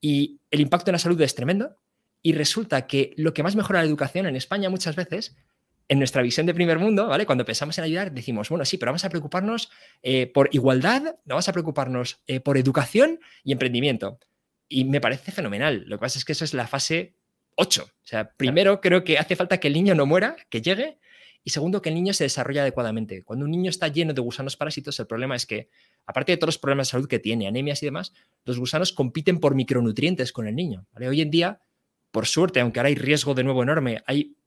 [0.00, 1.76] y el impacto en la salud es tremendo.
[2.22, 5.36] Y resulta que lo que más mejora la educación en España muchas veces
[5.88, 7.26] en nuestra visión de primer mundo, ¿vale?
[7.26, 9.70] Cuando pensamos en ayudar, decimos, bueno, sí, pero vamos a preocuparnos
[10.02, 14.18] eh, por igualdad, vamos a preocuparnos eh, por educación y emprendimiento.
[14.68, 15.84] Y me parece fenomenal.
[15.86, 17.16] Lo que pasa es que eso es la fase
[17.56, 17.84] 8.
[17.84, 20.98] O sea, primero creo que hace falta que el niño no muera, que llegue,
[21.46, 23.22] y segundo, que el niño se desarrolle adecuadamente.
[23.22, 25.68] Cuando un niño está lleno de gusanos parásitos, el problema es que,
[26.06, 28.14] aparte de todos los problemas de salud que tiene, anemias y demás,
[28.46, 30.86] los gusanos compiten por micronutrientes con el niño.
[30.92, 31.08] ¿vale?
[31.08, 31.60] Hoy en día,
[32.10, 34.38] por suerte, aunque ahora hay riesgo de nuevo enorme, hay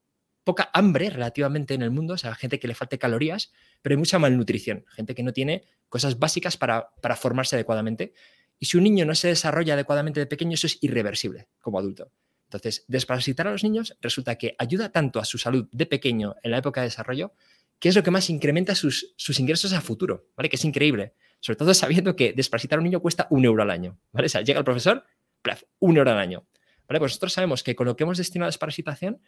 [0.48, 3.98] poca hambre relativamente en el mundo, o sea, gente que le falte calorías, pero hay
[3.98, 8.14] mucha malnutrición, gente que no tiene cosas básicas para, para formarse adecuadamente.
[8.58, 12.12] Y si un niño no se desarrolla adecuadamente de pequeño, eso es irreversible como adulto.
[12.46, 16.52] Entonces, desparasitar a los niños resulta que ayuda tanto a su salud de pequeño en
[16.52, 17.34] la época de desarrollo,
[17.78, 20.48] que es lo que más incrementa sus, sus ingresos a futuro, ¿vale?
[20.48, 21.14] Que es increíble.
[21.42, 24.28] Sobre todo sabiendo que desparasitar a un niño cuesta un euro al año, ¿vale?
[24.28, 25.04] O sea, llega el profesor,
[25.42, 26.48] plaf, un euro al año.
[26.88, 27.00] ¿Vale?
[27.00, 29.22] Pues nosotros sabemos que con lo que hemos destinado a desparasitación,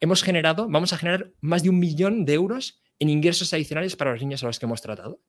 [0.00, 4.12] hemos generado, vamos a generar más de un millón de euros en ingresos adicionales para
[4.12, 5.20] los niños a los que hemos tratado.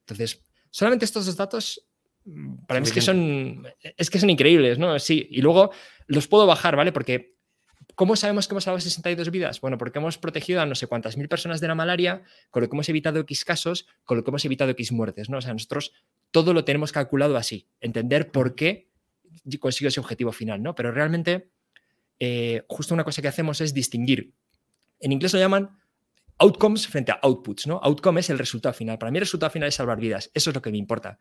[0.00, 1.86] Entonces, solamente estos dos datos
[2.24, 4.98] mm, para mí es que son es que son increíbles, ¿no?
[4.98, 5.70] Sí, y luego
[6.06, 6.92] los puedo bajar, ¿vale?
[6.92, 7.36] Porque
[7.94, 9.60] ¿cómo sabemos que hemos salvado 62 vidas?
[9.60, 12.68] Bueno, porque hemos protegido a no sé cuántas mil personas de la malaria, con lo
[12.68, 15.38] que hemos evitado X casos, con lo que hemos evitado X muertes, ¿no?
[15.38, 15.92] O sea, nosotros
[16.30, 18.90] todo lo tenemos calculado así, entender por qué
[19.60, 20.74] consigo ese objetivo final, ¿no?
[20.74, 21.50] Pero realmente
[22.18, 24.32] eh, justo una cosa que hacemos es distinguir.
[25.00, 25.70] En inglés lo llaman
[26.38, 27.80] outcomes frente a outputs, ¿no?
[27.82, 28.98] Outcome es el resultado final.
[28.98, 30.30] Para mí el resultado final es salvar vidas.
[30.34, 31.18] Eso es lo que me importa.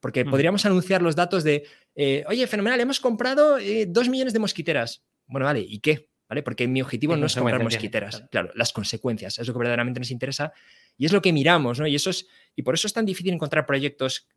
[0.00, 0.30] Porque mm.
[0.30, 5.04] podríamos anunciar los datos de, eh, oye, fenomenal, hemos comprado eh, dos millones de mosquiteras.
[5.26, 6.10] Bueno, vale, ¿y qué?
[6.28, 6.42] ¿Vale?
[6.42, 8.24] Porque mi objetivo no es comprar mosquiteras.
[8.30, 8.50] Claro.
[8.54, 10.52] las consecuencias, es lo que verdaderamente nos interesa
[10.98, 11.86] y es lo que miramos, ¿no?
[11.86, 14.28] Y eso es, y por eso es tan difícil encontrar proyectos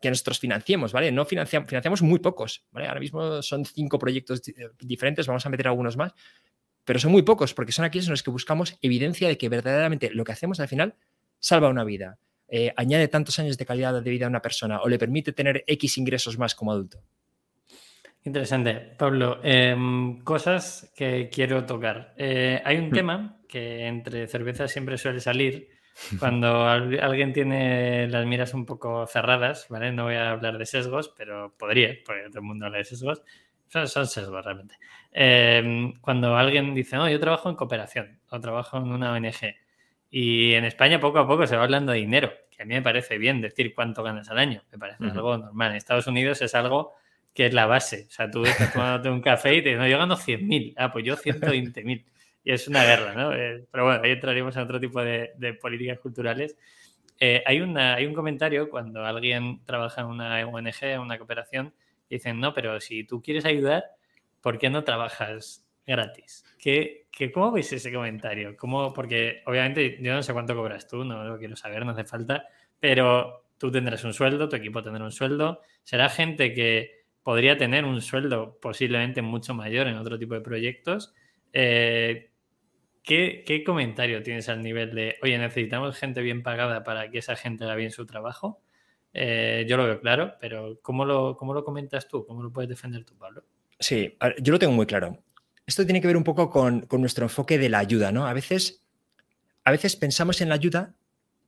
[0.00, 1.12] que nosotros financiemos, ¿vale?
[1.12, 2.88] No financiamos, financiamos muy pocos, ¿vale?
[2.88, 4.42] Ahora mismo son cinco proyectos
[4.78, 6.14] diferentes, vamos a meter algunos más,
[6.84, 10.10] pero son muy pocos porque son aquellos en los que buscamos evidencia de que verdaderamente
[10.10, 10.94] lo que hacemos al final
[11.38, 14.88] salva una vida, eh, añade tantos años de calidad de vida a una persona o
[14.88, 17.02] le permite tener X ingresos más como adulto.
[18.24, 18.74] Interesante.
[18.74, 22.12] Pablo, em, cosas que quiero tocar.
[22.16, 22.92] Eh, hay un hmm.
[22.92, 25.68] tema que entre cervezas siempre suele salir,
[26.18, 29.92] cuando alguien tiene las miras un poco cerradas, ¿vale?
[29.92, 33.22] No voy a hablar de sesgos, pero podría, porque todo el mundo habla de sesgos.
[33.68, 34.76] Son, sesgos realmente.
[35.12, 39.56] Em, cuando alguien dice, no, yo trabajo en cooperación o trabajo en una ONG.
[40.10, 42.82] Y en España poco a poco se va hablando de dinero, que a mí me
[42.82, 45.72] parece bien decir cuánto ganas al año, me parece algo normal.
[45.72, 46.94] En Estados Unidos es algo
[47.34, 48.06] que es la base.
[48.08, 50.74] O sea, tú estás tomándote un café y te dices, no, yo gano 100.000.
[50.76, 52.04] Ah, pues yo 120.000
[52.46, 53.32] y es una guerra, ¿no?
[53.34, 56.56] Eh, pero bueno, ahí entraríamos en otro tipo de, políticas culturales.
[57.18, 61.74] Eh, hay, una, hay un comentario cuando alguien trabaja en una ONG, en una cooperación,
[62.08, 63.86] dicen, no, pero si tú quieres ayudar,
[64.40, 66.44] ¿por qué no trabajas gratis.
[66.56, 68.56] ¿Qué, cómo veis ese comentario?
[68.56, 72.04] ¿Cómo, porque obviamente yo no sé cuánto cobras tú, no lo quiero saber, no hace
[72.04, 72.46] falta,
[72.78, 77.84] pero tú tendrás un sueldo, tu equipo tendrá un sueldo, será gente que podría tener
[77.84, 81.12] un sueldo posiblemente mucho mayor en otro tipo de proyectos.
[81.52, 82.30] Eh,
[83.06, 87.64] ¿qué, comentario tienes al nivel de, oye, necesitamos gente bien pagada para que esa gente
[87.64, 88.60] haga bien su trabajo?
[89.14, 92.26] Eh, yo lo veo claro, pero ¿cómo lo, ¿cómo lo comentas tú?
[92.26, 93.44] ¿Cómo lo puedes defender tú, Pablo?
[93.78, 95.22] Sí, yo lo tengo muy claro.
[95.66, 98.26] Esto tiene que ver un poco con, con nuestro enfoque de la ayuda, ¿no?
[98.26, 98.82] A veces,
[99.64, 100.94] a veces pensamos en la ayuda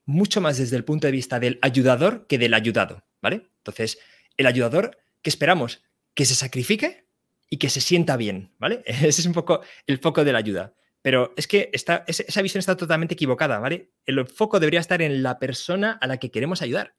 [0.07, 3.49] mucho más desde el punto de vista del ayudador que del ayudado, ¿vale?
[3.59, 3.99] Entonces,
[4.37, 5.85] el ayudador, ¿qué esperamos?
[6.15, 7.05] Que se sacrifique
[7.51, 8.83] y que se sienta bien, ¿vale?
[8.87, 10.73] Ese es un poco el foco de la ayuda.
[11.03, 13.93] Pero es que esa visión está totalmente equivocada, ¿vale?
[14.05, 16.97] El foco debería estar en la persona a la que queremos ayudar.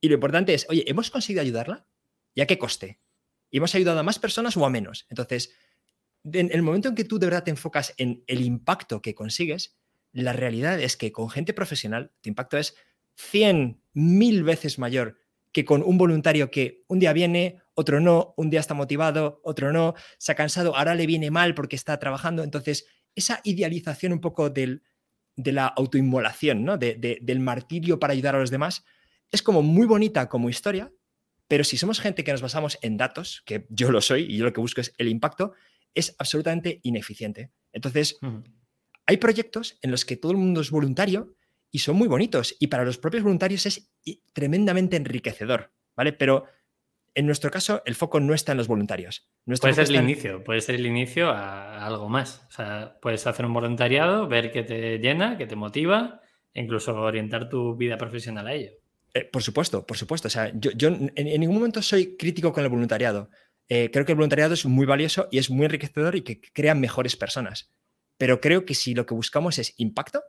[0.00, 1.86] Y lo importante es, oye, ¿hemos conseguido ayudarla?
[2.34, 3.00] ¿Y a qué coste?
[3.50, 5.06] ¿Y hemos ayudado a más personas o a menos?
[5.10, 5.54] Entonces,
[6.24, 9.76] en el momento en que tú de verdad te enfocas en el impacto que consigues,
[10.12, 12.76] la realidad es que con gente profesional tu impacto es
[13.16, 15.18] 100, mil veces mayor
[15.52, 19.70] que con un voluntario que un día viene, otro no, un día está motivado, otro
[19.72, 22.42] no, se ha cansado, ahora le viene mal porque está trabajando.
[22.42, 24.82] Entonces, esa idealización un poco del,
[25.36, 26.78] de la autoinmolación, ¿no?
[26.78, 28.84] del martirio para ayudar a los demás,
[29.30, 30.92] es como muy bonita como historia,
[31.48, 34.44] pero si somos gente que nos basamos en datos, que yo lo soy y yo
[34.44, 35.52] lo que busco es el impacto,
[35.94, 37.50] es absolutamente ineficiente.
[37.72, 38.18] Entonces,
[39.06, 41.34] hay proyectos en los que todo el mundo es voluntario
[41.70, 43.90] y son muy bonitos y para los propios voluntarios es
[44.32, 46.12] tremendamente enriquecedor, ¿vale?
[46.12, 46.44] Pero
[47.14, 49.28] en nuestro caso el foco no está en los voluntarios.
[49.60, 52.46] puede ser el inicio, puede ser el inicio a algo más.
[52.48, 56.20] O sea, puedes hacer un voluntariado, ver que te llena, que te motiva,
[56.54, 58.72] e incluso orientar tu vida profesional a ello.
[59.14, 60.28] Eh, por supuesto, por supuesto.
[60.28, 63.30] O sea, yo, en, ningún momento soy crítico con el voluntariado.
[63.68, 66.74] Eh, creo que el voluntariado es muy valioso y es muy enriquecedor y que crea
[66.74, 67.72] mejores personas.
[68.16, 70.22] Pero creo que si lo que buscamos es impacto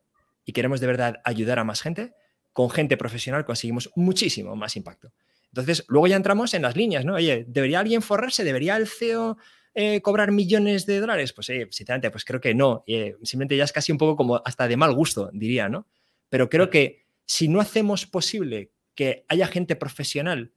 [0.46, 2.13] y queremos de verdad ayudar a más gente,
[2.52, 5.12] con gente profesional conseguimos muchísimo más impacto.
[5.54, 7.13] Entonces, luego ya entramos en las líneas, ¿no?
[7.13, 8.44] Oye, ¿debería alguien forrarse?
[8.44, 9.38] ¿Debería el CEO
[9.76, 11.32] eh, cobrar millones de dólares?
[11.32, 12.84] Pues, eh, sinceramente, pues creo que no.
[12.88, 15.88] Eh, simplemente ya es casi un poco como hasta de mal gusto, diría, ¿no?
[16.30, 20.54] Pero creo que si no hacemos posible que haya gente profesional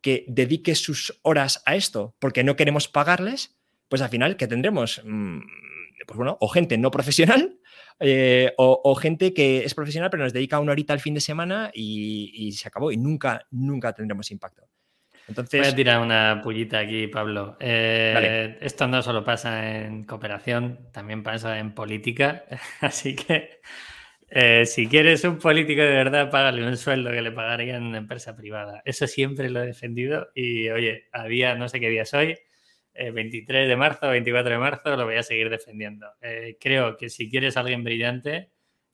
[0.00, 3.58] que dedique sus horas a esto porque no queremos pagarles,
[3.88, 5.02] pues al final, ¿qué tendremos?
[5.04, 5.40] Mm,
[6.06, 7.58] pues bueno, o gente no profesional
[8.00, 11.70] eh, o, gente que es profesional pero nos dedica una horita al fin de semana
[11.74, 14.62] y, se acabó y nunca, nunca tendremos impacto.
[15.26, 17.56] Entonces, Voy a tirar una pullita aquí, Pablo.
[17.60, 22.44] Eh, esto no solo pasa en cooperación, también pasa en política.
[22.80, 23.60] Así que
[24.30, 27.98] eh, si quieres un político de verdad, págale un sueldo que le pagaría en una
[27.98, 28.80] empresa privada.
[28.84, 32.14] Eso siempre lo he defendido y oye, a día, no sé qué día es
[32.98, 36.06] hoy, 23 eh, de marzo, 24 de marzo, lo voy a seguir defendiendo.
[36.20, 38.50] Eh, creo que si quieres alguien brillante,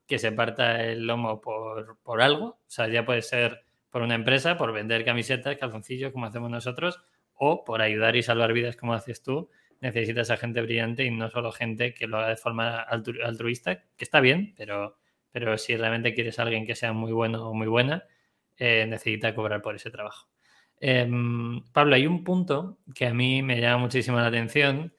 [0.06, 4.14] que se parta el lomo por, por, algo, o sea, ya puede ser por una
[4.14, 7.00] empresa, por vender camisetas, calzoncillos, como hacemos nosotros,
[7.34, 11.30] o por ayudar y salvar vidas, como haces tú, necesitas a gente brillante y no
[11.30, 14.98] solo gente que lo haga de forma altruista, que está bien, pero,
[15.30, 18.04] pero si realmente quieres alguien que sea muy bueno o muy buena,
[18.56, 20.28] eh, necesita cobrar por ese trabajo.
[20.80, 24.92] Em, Pablo, hay un punto que a mí me llama muchísimo la atención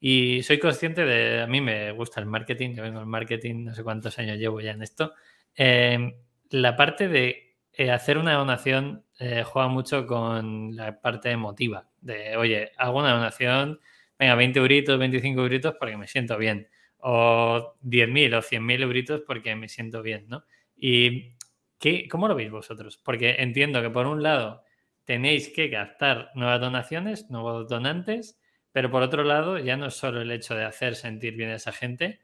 [0.00, 3.74] y soy consciente de, a mí me gusta el marketing, yo vengo del marketing, no
[3.74, 5.12] sé cuántos años llevo ya en esto.
[5.54, 6.14] Em,
[6.50, 12.36] la parte de eh, hacer una donación eh, juega mucho con la parte emotiva, de,
[12.36, 13.80] oye, hago una donación,
[14.18, 19.56] venga, 20 euritos, 25 euritos porque me siento bien, o 10.000 o 100.000 euritos porque
[19.56, 20.44] me siento bien, ¿no?
[20.76, 21.34] ¿Y
[21.78, 22.98] qué, cómo lo veis vosotros?
[23.04, 24.62] Porque entiendo que por un lado
[25.08, 28.38] tenéis que captar nuevas donaciones, nuevos donantes,
[28.72, 31.54] pero por otro lado, ya no es solo el hecho de hacer sentir bien a
[31.54, 32.20] esa gente,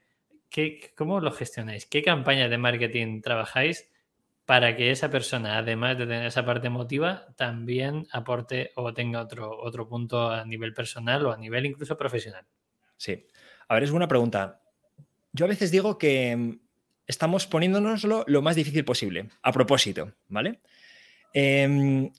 [0.50, 1.86] ¿qué, ¿cómo lo gestionáis?
[1.86, 3.90] ¿Qué campañas de marketing trabajáis
[4.44, 9.58] para que esa persona, además de tener esa parte emotiva, también aporte o tenga otro,
[9.58, 12.44] otro punto a nivel personal o a nivel incluso profesional?
[12.98, 13.26] Sí.
[13.66, 14.60] A ver, es buena pregunta.
[15.32, 16.58] Yo a veces digo que mm,
[17.06, 20.60] estamos poniéndonoslo lo más difícil posible, a propósito, ¿vale?
[21.32, 22.10] Eh,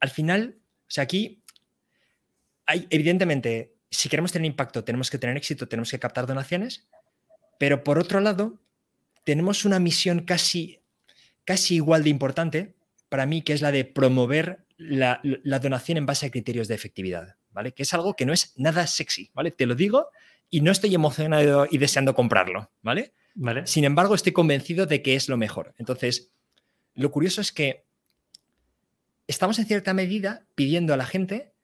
[0.00, 1.42] al final, o sea, aquí
[2.66, 6.88] hay, evidentemente, si queremos tener impacto, tenemos que tener éxito, tenemos que captar donaciones,
[7.58, 8.60] pero por otro lado,
[9.24, 10.80] tenemos una misión casi,
[11.44, 12.74] casi igual de importante
[13.08, 15.20] para mí, que es la de promover la,
[15.60, 17.72] donación en base a criterios de efectividad, ¿vale?
[17.72, 19.50] Que es algo que no es nada sexy, ¿vale?
[19.50, 20.08] Te lo digo
[20.50, 23.12] y no estoy emocionado y deseando comprarlo, ¿vale?
[23.34, 23.66] ¿vale?
[23.66, 25.74] Sin embargo, estoy convencido de que es lo mejor.
[25.78, 26.32] Entonces,
[26.94, 27.87] lo curioso es que
[29.28, 31.54] estamos en cierta medida pidiendo a la gente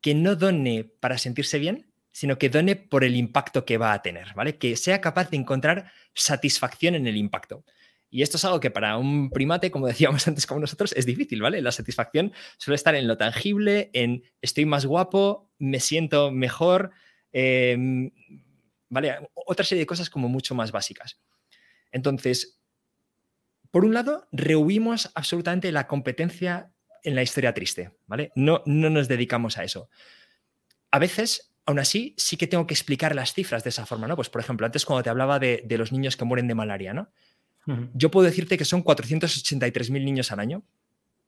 [0.00, 4.02] que no done para sentirse bien, sino que done por el impacto que va a
[4.02, 4.58] tener, ¿vale?
[4.58, 7.64] Que sea capaz de encontrar satisfacción en el impacto.
[8.08, 11.42] Y esto es algo que para un primate, como decíamos antes como nosotros, es difícil,
[11.42, 11.62] ¿vale?
[11.62, 16.90] La satisfacción suele estar en lo tangible, en estoy más guapo, me siento mejor,
[17.32, 18.10] em,
[18.88, 19.28] ¿vale?
[19.34, 21.20] Otra serie de cosas como mucho más básicas.
[21.92, 22.60] Entonces,
[23.70, 28.32] por un lado, rehuimos absolutamente la competencia en la historia triste, ¿vale?
[28.34, 29.88] No, no nos dedicamos a eso.
[30.90, 34.16] A veces, aún así, sí que tengo que explicar las cifras de esa forma, ¿no?
[34.16, 36.94] Pues, por ejemplo, antes cuando te hablaba de, de los niños que mueren de malaria,
[36.94, 37.10] ¿no?
[37.94, 40.64] Yo puedo decirte que son 483.000 niños al año.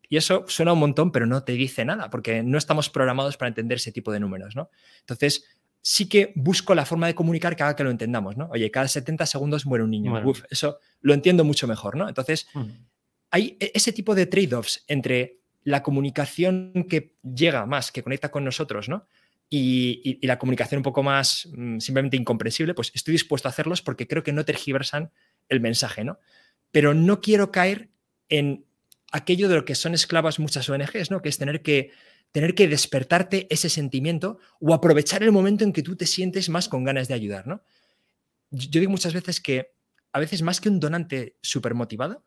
[0.08, 3.48] Y eso suena un montón, pero no te dice nada, porque no estamos programados para
[3.48, 4.68] entender ese tipo de números, ¿no?
[5.00, 5.44] Entonces,
[5.80, 8.48] sí que busco la forma de comunicar que haga que lo entendamos, ¿no?
[8.52, 10.20] Oye, cada 70 segundos muere un niño.
[10.24, 12.08] Uf, eso lo entiendo mucho mejor, ¿no?
[12.08, 12.46] Entonces,
[13.30, 18.44] hay e-, ese tipo de trade-offs entre la comunicación que llega más, que conecta con
[18.44, 19.06] nosotros, ¿no?
[19.48, 24.08] Y, la comunicación un poco más mm, simplemente incomprensible, pues estoy dispuesto a hacerlos porque
[24.08, 25.12] creo que no tergiversan
[25.48, 26.18] el mensaje, ¿no?
[26.70, 27.90] Pero no quiero caer
[28.28, 28.64] en
[29.12, 31.20] aquello de lo que son esclavas muchas ONGs, ¿no?
[31.20, 31.90] Que es tener que,
[32.32, 36.68] tener que despertarte ese sentimiento o aprovechar el momento en que tú te sientes más
[36.68, 37.62] con ganas de ayudar, ¿no?
[38.50, 39.72] Yo digo muchas veces que
[40.12, 42.24] a veces más que un donante súper motivado,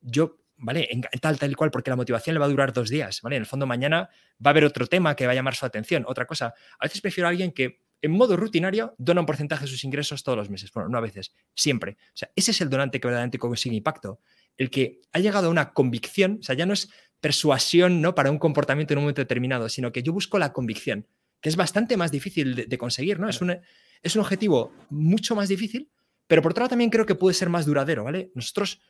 [0.00, 0.88] yo, ¿vale?
[0.90, 3.36] En, tal, tal y cual, porque la motivación le va a durar dos días, ¿vale?
[3.36, 4.08] En el fondo mañana
[4.44, 6.54] va a haber otro tema que va a llamar su atención, otra cosa.
[6.78, 10.22] A veces prefiero a alguien que en modo rutinario dona un porcentaje de sus ingresos
[10.22, 10.72] todos los meses.
[10.72, 11.96] Bueno, no a veces, siempre.
[12.08, 14.20] O sea, ese es el donante que verdaderamente consigue impacto.
[14.56, 16.90] El que ha llegado a una convicción, o sea, ya no es
[17.20, 18.14] persuasión ¿no?
[18.14, 21.06] para un comportamiento en un momento determinado, sino que yo busco la convicción,
[21.40, 23.28] que es bastante más difícil de, conseguir, ¿no?
[23.28, 23.58] Es un,
[24.02, 25.90] es un objetivo mucho más difícil,
[26.26, 28.32] pero por otro lado también creo que puede ser más duradero, ¿vale?
[28.34, 28.80] Nosotros,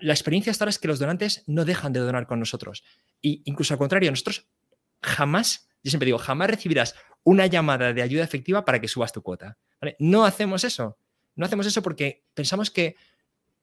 [0.00, 2.84] la experiencia hasta ahora es que los donantes no dejan de donar con nosotros.
[3.20, 4.48] Y incluso al contrario, nosotros
[5.02, 9.22] jamás, yo siempre digo, jamás recibirás una llamada de ayuda efectiva para que subas tu
[9.22, 9.58] cuota.
[9.98, 10.98] No hacemos eso.
[11.36, 12.96] No hacemos eso porque pensamos que,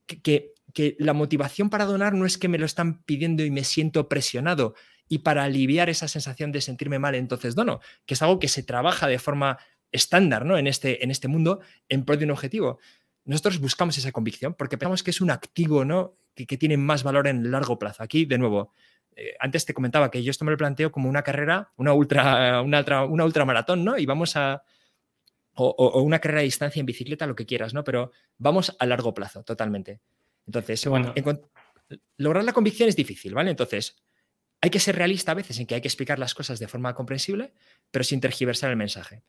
[0.06, 0.54] que,
[1.00, 4.74] la motivación para donar no es que me lo están pidiendo y me siento presionado
[5.10, 8.64] y para aliviar esa sensación de sentirme mal, entonces dono, que es algo que se
[8.64, 9.58] trabaja de forma
[9.92, 10.58] estándar ¿no?
[10.58, 11.60] en, este, en este mundo
[11.90, 12.80] en pro de un objetivo.
[13.32, 16.18] Nosotros buscamos esa convicción porque pensamos que es un activo ¿no?
[16.36, 18.04] que, que tiene más valor en largo plazo.
[18.04, 18.74] Aquí, de nuevo,
[19.16, 22.62] eh, antes te comentaba que yo esto me lo planteo como una carrera, una ultra,
[22.62, 23.98] una, una ultramaratón, ¿no?
[23.98, 24.64] Y vamos a.
[25.54, 27.84] O, una carrera de distancia en bicicleta, lo que quieras, ¿no?
[27.84, 30.02] Pero vamos a largo plazo, totalmente.
[30.46, 31.14] Entonces, bueno.
[32.18, 33.52] lograr la convicción es difícil, ¿vale?
[33.52, 34.02] Entonces,
[34.62, 36.94] hay que ser realista a veces en que hay que explicar las cosas de forma
[36.96, 37.54] comprensible,
[37.92, 39.24] pero sin tergiversar el mensaje.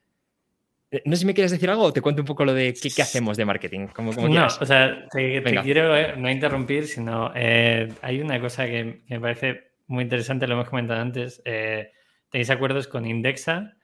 [0.93, 2.73] Eh, no sé si me quieres decir algo o te cuento un poco lo de
[2.73, 3.89] qué, hacemos de marketing.
[3.89, 9.19] Como, no, o sea, te, quiero eh, no interrumpir, sino hay una cosa que, me
[9.19, 11.43] parece muy interesante, lo hemos comentado antes.
[11.45, 11.93] Eh,
[12.31, 13.77] tenéis acuerdos con Indexa,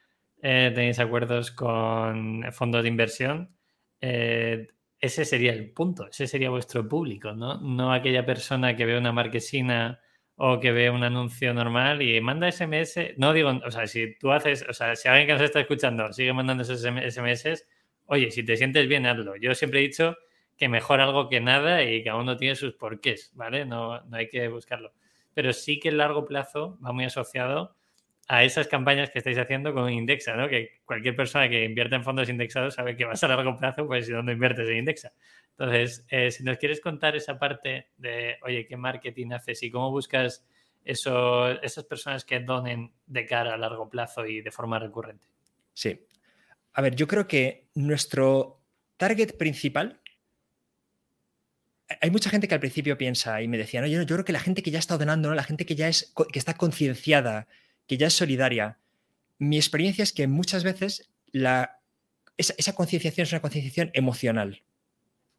[0.43, 3.55] eh, tenéis acuerdos con fondos de inversión.
[4.01, 7.61] Eh, ese sería el punto, ese sería vuestro público, ¿no?
[7.61, 10.01] No aquella persona que ve una marquesina
[10.39, 13.15] o que ve un anuncio normal y manda SMS.
[13.19, 16.13] No digo, o sea, si tú haces, o sea, si alguien que nos está escuchando
[16.13, 17.67] sigue mandando esos SMS,
[18.07, 19.37] oye, si te sientes bien, hazlo.
[19.37, 20.17] Yo siempre he dicho
[20.57, 23.67] que mejor algo que nada y que aún no tiene sus porqués, ¿vale?
[23.67, 24.93] No, no hay que buscarlo
[25.39, 27.77] pero sí que el largo plazo va muy asociado
[28.29, 30.49] a esas campañas que estáis haciendo con Indexa, ¿no?
[30.49, 34.05] Que cualquier persona que invierta en fondos indexados sabe que vas a largo plazo, pues
[34.05, 35.13] si dónde inviertes en Indexa.
[35.53, 39.91] Entonces, eh, si nos quieres contar esa parte de, oye, ¿qué marketing haces y cómo
[39.91, 40.47] buscas
[40.85, 45.27] eso, esas personas que donen de cara a largo plazo y de forma recurrente?
[45.73, 45.99] Sí.
[46.75, 48.61] A ver, yo creo que nuestro
[48.99, 50.03] target principal
[52.03, 54.33] hay mucha gente que al principio piensa y me decía, no, yo, yo creo que
[54.33, 55.35] la gente que ya está ordenando, ¿no?
[55.35, 57.49] la gente que ya es, que está concienciada,
[57.89, 58.79] que ya es solidaria,
[59.39, 61.11] mi experiencia es que muchas veces
[62.37, 64.63] esa, concienciación es una concienciación emocional.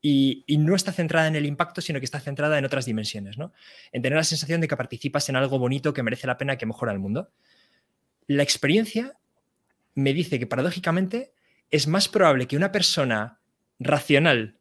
[0.02, 3.54] Y, no está centrada en el impacto, sino que está centrada en otras dimensiones, ¿no?
[3.92, 6.66] En tener la sensación de que participas en algo bonito que merece la pena, que
[6.66, 7.32] mejora el mundo.
[8.28, 9.18] La experiencia
[9.96, 11.34] me dice que paradójicamente
[11.72, 13.40] es más probable que una persona
[13.80, 14.58] racional,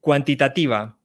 [0.00, 0.96] cuantitativa,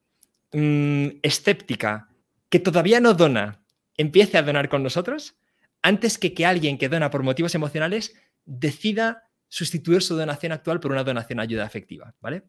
[0.53, 2.09] Mm, escéptica
[2.49, 3.63] que todavía no dona
[3.95, 5.37] empiece a donar con nosotros
[5.81, 8.13] antes que que alguien que dona por motivos emocionales
[8.45, 12.43] decida sustituir su donación actual por una donación ayuda efectiva, ¿vale?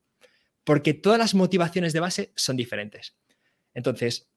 [0.65, 3.17] Porque todas las motivaciones de base son diferentes.
[3.75, 4.31] Entonces,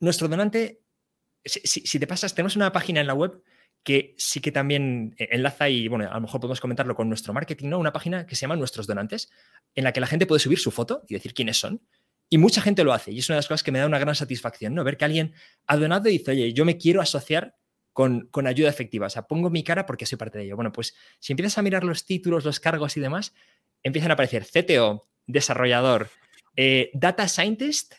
[0.00, 0.82] nuestro donante,
[1.44, 3.42] si, te pasas, tenemos una página en la web
[3.82, 7.68] que sí que también enlaza y, bueno, a lo mejor podemos comentarlo con nuestro marketing,
[7.68, 7.78] ¿no?
[7.78, 9.30] Una página que se llama Nuestros Donantes,
[9.74, 11.82] en la que la gente puede subir su foto y decir quiénes son.
[12.30, 13.12] Y mucha gente lo hace.
[13.12, 14.84] Y es una de las cosas que me da una gran satisfacción, ¿no?
[14.84, 15.34] Ver que alguien
[15.66, 17.56] ha donado y dice, oye, yo me quiero asociar
[17.94, 19.06] con, ayuda efectiva.
[19.06, 20.56] O sea, pongo mi cara porque soy parte de ello.
[20.56, 23.32] Bueno, pues si empiezas a mirar los títulos, los cargos y demás,
[23.82, 26.10] empiezan a aparecer CTO, desarrollador,
[26.56, 27.94] eh, data scientist,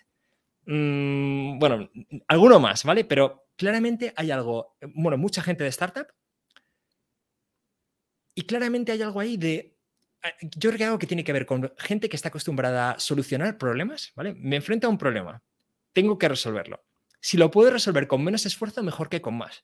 [0.66, 1.90] mmm, bueno,
[2.28, 3.06] alguno más, ¿vale?
[3.06, 6.08] Pero claramente hay algo, bueno, mucha gente de startup
[8.36, 9.78] y claramente hay algo ahí de,
[10.24, 13.00] ah, yo creo que algo que tiene que ver con gente que está acostumbrada a
[13.00, 14.34] solucionar problemas, ¿vale?
[14.34, 15.42] Me enfrento a un problema,
[15.94, 16.84] tengo que resolverlo.
[17.22, 19.64] Si lo puedo resolver con menos esfuerzo, mejor que con más.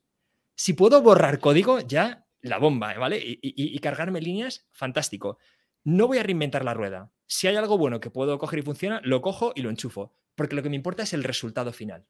[0.61, 3.19] Si puedo borrar código, ya la bomba, ¿vale?
[3.19, 5.37] Y, y cargarme líneas, fantástico
[5.83, 7.11] no voy a reinventar la rueda.
[7.25, 10.55] Si hay algo bueno que puedo coger y funciona, lo cojo y lo enchufo, porque
[10.55, 12.05] lo que me importa es el resultado final.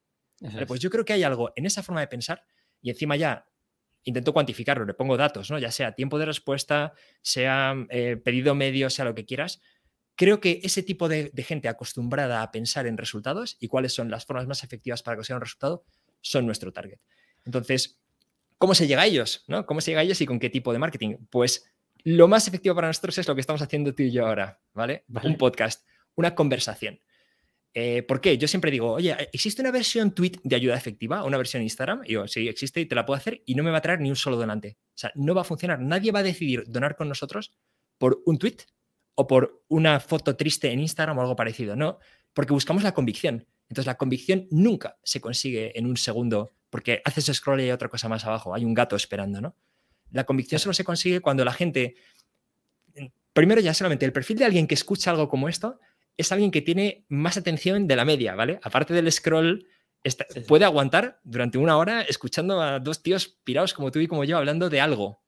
[0.68, 2.44] Pues yo creo que hay algo en esa forma de pensar
[2.82, 3.46] y encima ya
[4.04, 5.60] intento cuantificarlo, le pongo datos, ¿no?
[5.60, 9.62] ya sea tiempo de respuesta, sea eh, pedido medio, sea lo que quieras.
[10.16, 14.26] Creo que ese tipo de, gente acostumbrada a pensar en resultados y cuáles son las
[14.26, 15.86] formas más efectivas para conseguir un resultado
[16.22, 17.00] son nuestro target.
[17.46, 18.01] Entonces,
[18.62, 19.44] ¿cómo se llega a ellos?
[19.48, 19.66] ¿no?
[19.66, 21.16] ¿Cómo se llega a ellos y con qué tipo de marketing?
[21.32, 21.66] Pues
[22.04, 25.04] lo más efectivo para nosotros es lo que estamos haciendo tú y yo ahora, ¿vale?
[25.24, 25.84] Un podcast,
[26.14, 27.00] una conversación.
[27.74, 28.38] Eh, ¿Por qué?
[28.38, 31.24] Yo siempre digo, oye, ¿existe una versión tweet de ayuda efectiva?
[31.24, 32.04] ¿Una versión Instagram?
[32.06, 34.00] Y yo, sí, existe y te la puedo hacer y no me va a traer
[34.00, 34.78] ni un solo donante.
[34.90, 35.80] O sea, no va a funcionar.
[35.80, 37.52] Nadie va a decidir donar con nosotros
[37.98, 38.58] por un tweet
[39.16, 41.76] o por una foto triste en Instagram o algo parecido.
[41.76, 41.98] No,
[42.34, 43.48] porque buscamos la convicción.
[43.70, 47.90] Entonces, la convicción nunca se consigue en un segundo porque haces scroll y hay otra
[47.90, 48.56] cosa más abajo.
[48.56, 49.56] Hay un gato esperando, ¿no?
[50.10, 51.96] La convicción solo se consigue cuando la gente,
[53.34, 55.80] primero ya solamente el perfil de alguien que escucha algo como esto,
[56.18, 58.60] es alguien que tiene más atención de la media, ¿vale?
[58.64, 59.68] Aparte del scroll,
[60.48, 64.38] puede aguantar durante una hora escuchando a dos tíos pirados como tú y como yo
[64.38, 65.22] hablando de algo.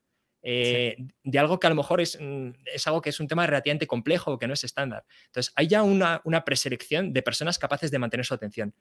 [0.46, 3.48] Eh, de algo que a lo mejor es, mm, es, algo que es un tema
[3.48, 5.06] relativamente complejo o que no es estándar.
[5.28, 8.74] Entonces, hay ya una, una preselección de personas capaces de mantener su atención.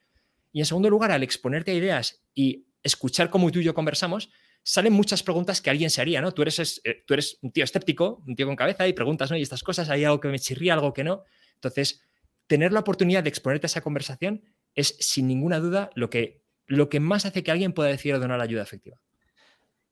[0.52, 4.30] Y en segundo lugar, al exponerte a ideas y escuchar cómo tú y yo conversamos,
[4.62, 6.32] salen muchas preguntas que alguien se haría, ¿no?
[6.32, 9.36] Tú eres, eh, tú eres un tío escéptico, un tío con cabeza y preguntas, ¿no?
[9.36, 11.24] Y estas cosas, hay algo que me chirría, algo que no.
[11.54, 12.02] Entonces,
[12.46, 14.42] tener la oportunidad de exponerte a esa conversación
[14.74, 18.40] es sin ninguna duda lo que, lo que más hace que alguien pueda decidir donar
[18.40, 19.00] ayuda efectiva.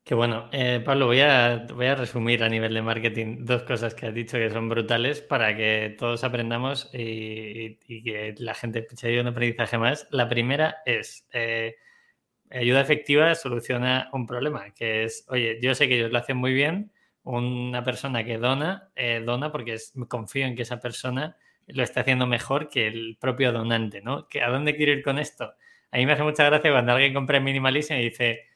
[0.03, 0.49] Qué bueno.
[0.51, 4.13] Eh, Pablo, voy a, voy a resumir a nivel de marketing dos cosas que has
[4.13, 9.27] dicho que son brutales para que todos aprendamos y, que la gente se lleve un
[9.27, 10.07] aprendizaje más.
[10.11, 11.27] La primera es...
[11.33, 11.75] Eh,
[12.51, 16.53] ayuda efectiva soluciona un problema, que es, oye, yo sé que ellos lo hacen muy
[16.53, 16.91] bien,
[17.23, 19.77] una persona que dona, eh, dona porque
[20.07, 21.37] confío en que esa persona
[21.67, 24.27] lo está haciendo mejor que el propio donante, ¿no?
[24.43, 25.53] ¿A dónde quiero ir con esto?
[25.91, 28.50] A mí me hace mucha gracia cuando alguien compra en y dice,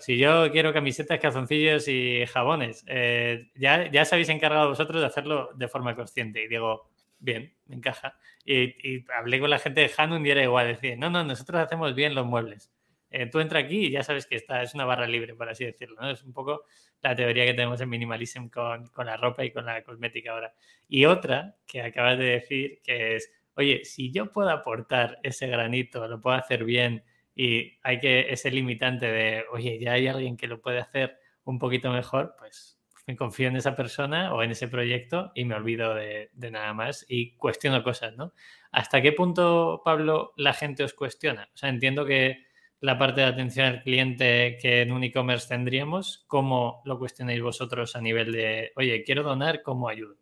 [0.00, 5.06] si yo quiero camisetas, calzoncillos y jabones, eh, ya, ya os habéis encargado vosotros de
[5.06, 6.42] hacerlo de forma consciente.
[6.44, 8.16] Y digo, bien, me encaja.
[8.44, 11.94] Y, hablé con la gente de Hanun y era igual, decía, no, no, nosotros hacemos
[11.94, 12.70] bien los muebles.
[13.10, 15.64] Eh, tú entra aquí y ya sabes que esta es una barra libre, por así
[15.64, 16.00] decirlo.
[16.00, 16.10] ¿no?
[16.10, 16.64] Es un poco
[17.00, 20.54] la teoría que tenemos en Minimalism con, con, la ropa y con la cosmética ahora.
[20.88, 26.06] Y otra que acabas de decir, que es, oye, si yo puedo aportar ese granito,
[26.08, 27.04] lo puedo hacer bien
[27.34, 31.58] y hay que ese limitante de, oye, ya hay alguien que lo puede hacer un
[31.58, 35.94] poquito mejor, pues me confío en esa persona o en ese proyecto y me olvido
[35.94, 38.32] de, nada más y cuestiono cosas, ¿no?
[38.70, 41.50] ¿Hasta qué punto, Pablo, la gente os cuestiona?
[41.54, 42.44] O sea, entiendo que
[42.80, 47.94] la parte de atención al cliente que en un e-commerce tendríamos, ¿cómo lo cuestionáis vosotros
[47.96, 50.16] a nivel de, oye, quiero donar, ¿cómo ayudo?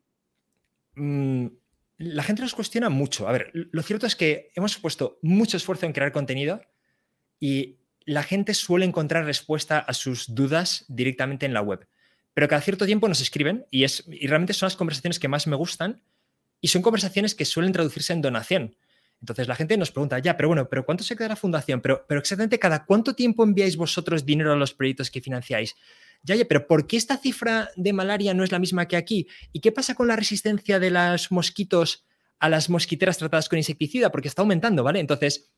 [0.95, 1.47] Mm,
[1.99, 3.29] la gente nos cuestiona mucho.
[3.29, 6.61] A ver, lo cierto es que hemos puesto mucho esfuerzo en crear contenido
[7.43, 11.89] y la gente suele encontrar respuesta a sus dudas directamente en la web.
[12.35, 15.49] Pero cada cierto tiempo nos escriben y, es, y realmente son las conversaciones que más
[15.49, 16.01] me gustan
[16.61, 18.77] y son conversaciones que suelen traducirse en donación.
[19.21, 21.81] Entonces la gente nos pregunta, ya, pero bueno, pero ¿cuánto se queda la fundación?
[21.81, 25.75] Pero, pero exactamente cada cuánto tiempo enviáis vosotros dinero a los proyectos que financiáis.
[26.23, 29.27] Ya, ya, pero ¿por qué esta cifra de malaria no es la misma que aquí?
[29.53, 32.05] ¿Y qué pasa con la resistencia de los mosquitos
[32.39, 34.13] a las mosquiteras tratadas con insecticida?
[34.13, 35.01] Porque está aumentando, ¿vale?
[35.01, 35.51] Entonces,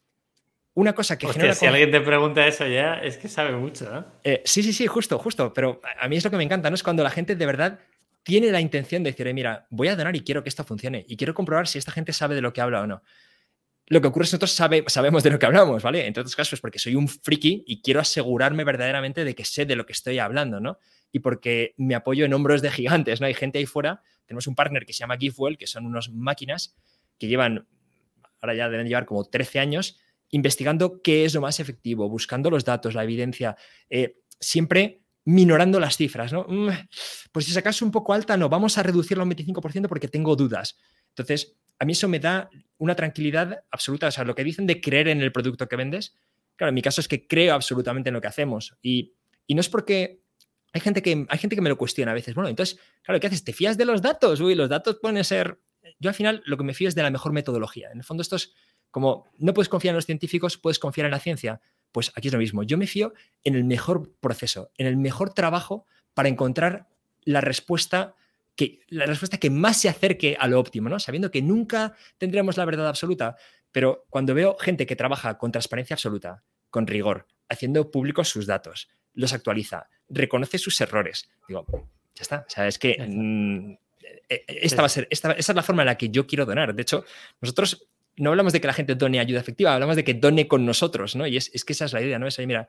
[0.75, 4.05] una cosa que Hostia, Si alguien te pregunta eso ya, es que sabe mucho, ¿no?
[4.25, 5.53] Eh, sí, sí, sí, justo, justo.
[5.55, 6.75] Pero a mí es lo que me encanta, ¿no?
[6.75, 7.79] Es cuando la gente de verdad
[8.23, 11.05] tiene la intención de decir, mira, voy a donar y quiero que esto funcione.
[11.09, 13.03] Y quiero comprobar si esta gente sabe de lo que habla o no
[13.87, 16.07] lo que ocurre es que nosotros sabemos de lo que hablamos, ¿vale?
[16.07, 19.77] Entre otros casos, porque soy un friki y quiero asegurarme verdaderamente de que sé de
[19.77, 20.79] lo que estoy hablando, ¿no?
[21.13, 23.27] Y porque me apoyo en hombros de gigantes, ¿no?
[23.27, 26.75] Hay gente ahí fuera, tenemos un partner que se llama Giftwell, que son unas máquinas
[27.19, 27.67] que llevan,
[28.41, 30.01] ahora ya deben llevar como 13 años,
[30.31, 33.57] investigando qué es lo más efectivo, buscando los datos, la evidencia,
[33.89, 36.45] eh, siempre minorando las cifras, ¿no?
[36.49, 36.69] Mm,
[37.33, 40.37] pues si sacas un poco alta, no, vamos a reducirlo a un 25% porque tengo
[40.37, 40.77] dudas.
[41.09, 44.09] Entonces, a mí eso me da una tranquilidad absoluta.
[44.09, 46.15] O sea, lo que dicen de creer en el producto que vendes,
[46.57, 48.77] claro, en mi caso es que creo absolutamente en lo que hacemos.
[48.83, 49.15] Y
[49.47, 50.21] Y no es porque
[50.73, 52.35] hay gente que, hay gente que me lo cuestiona a veces.
[52.35, 53.45] Bueno, entonces, claro, ¿qué haces?
[53.45, 54.41] ¿Te fías de los datos?
[54.41, 55.61] Uy, los datos pueden ser...
[56.01, 57.91] Yo al final lo que me fío es de la mejor metodología.
[57.93, 58.55] En el fondo esto es
[58.95, 61.61] como, no puedes confiar en los científicos, puedes confiar en la ciencia.
[61.91, 62.63] Pues aquí es lo mismo.
[62.63, 65.85] Yo me fío en el mejor proceso, en el mejor trabajo
[66.15, 66.87] para encontrar
[67.25, 68.15] la respuesta
[68.55, 71.01] que, la respuesta que más se acerque a lo óptimo, ¿no?
[71.01, 73.35] Sabiendo que nunca tendremos la verdad absoluta,
[73.73, 78.89] pero cuando veo gente que trabaja con transparencia absoluta, con rigor, haciendo públicos sus datos,
[79.13, 81.29] los actualiza, reconoce sus errores.
[81.49, 81.67] Digo,
[82.15, 82.45] ya está.
[82.47, 83.73] O sea, es que mm,
[84.29, 86.29] e, e, esta va a ser, esta, esa es la forma en la que yo
[86.29, 86.77] quiero donar.
[86.77, 87.05] De hecho,
[87.41, 90.65] nosotros no hablamos de que la gente done ayuda efectiva, hablamos de que done con
[90.65, 91.27] nosotros, ¿no?
[91.27, 92.27] Y es, que esa es la idea, ¿no?
[92.27, 92.69] Es ahí, mira,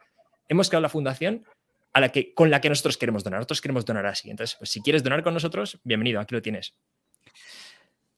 [0.50, 1.46] hemos creado la fundación
[1.94, 3.40] a la que, con la que nosotros queremos donar.
[3.40, 4.30] Nosotros queremos donar así.
[4.30, 6.74] Entonces, pues, si quieres donar con nosotros, bienvenido, aquí lo tienes.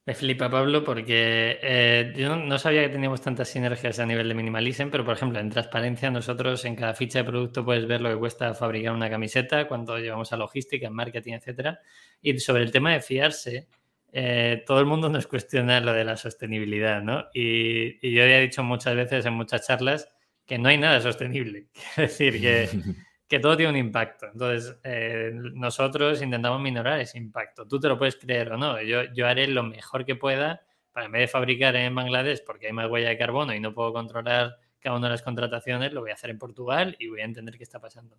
[0.08, 4.36] Me flipa, Pablo, porque eh, yo no sabía que teníamos tantas sinergias a nivel de
[4.36, 8.10] minimalism, pero por ejemplo, en transparencia, nosotros en cada ficha de producto puedes ver lo
[8.10, 11.82] que cuesta fabricar una camiseta, cuánto llevamos a logística, en marketing, etcétera.
[12.22, 13.68] Y sobre el tema de fiarse,
[14.12, 17.26] eh, todo el mundo nos cuestiona lo de la sostenibilidad, ¿no?
[17.34, 20.10] Y, y, yo ya he dicho muchas veces en muchas charlas
[20.46, 21.68] que no hay nada sostenible.
[21.98, 22.70] Es decir, que
[23.28, 24.28] que todo tiene un impacto.
[24.32, 27.68] Entonces, eh, nosotros intentamos minorar ese impacto.
[27.68, 28.82] Tú te lo puedes creer o no.
[28.82, 32.68] Yo, yo haré lo mejor que pueda para, en vez de fabricar en Bangladesh porque
[32.68, 36.02] hay más huella de carbono y no puedo controlar cada una de las contrataciones, lo
[36.02, 38.18] voy a hacer en Portugal y voy a entender qué está pasando.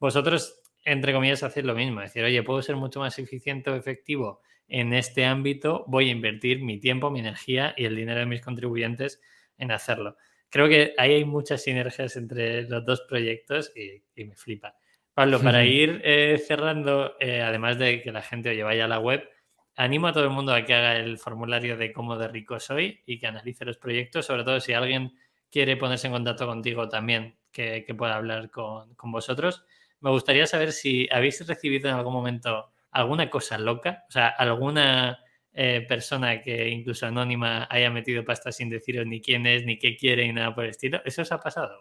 [0.00, 0.62] Vosotros,
[0.92, 2.00] entre comillas, hacéis lo mismo.
[2.00, 6.62] Decir, oye, puedo ser mucho más eficiente o efectivo en este ámbito, voy a invertir
[6.62, 9.20] mi tiempo, mi energía y el dinero de mis contribuyentes
[9.56, 10.16] en hacerlo
[10.50, 14.74] creo que ahí hay muchas sinergias entre los dos proyectos y, me flipa.
[15.14, 19.00] Pablo, para ir eh, cerrando, eh, además de que la gente oye, vaya a la
[19.00, 19.28] web,
[19.74, 23.02] animo a todo el mundo a que haga el formulario de cómo de rico soy
[23.04, 25.12] y que analice los proyectos, sobre todo si alguien
[25.50, 29.64] quiere ponerse en contacto contigo también, que, pueda hablar con, con, vosotros.
[30.00, 35.18] Me gustaría saber si habéis recibido en algún momento alguna cosa loca, o sea, alguna
[35.52, 39.96] eh, persona que incluso anónima haya metido pasta sin deciros ni quién es, ni qué
[39.96, 41.00] quiere, ni nada por el estilo.
[41.04, 41.76] ¿Eso os ha pasado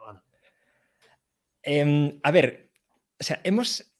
[1.61, 2.71] em, a ver,
[3.19, 3.93] o sea, hemos,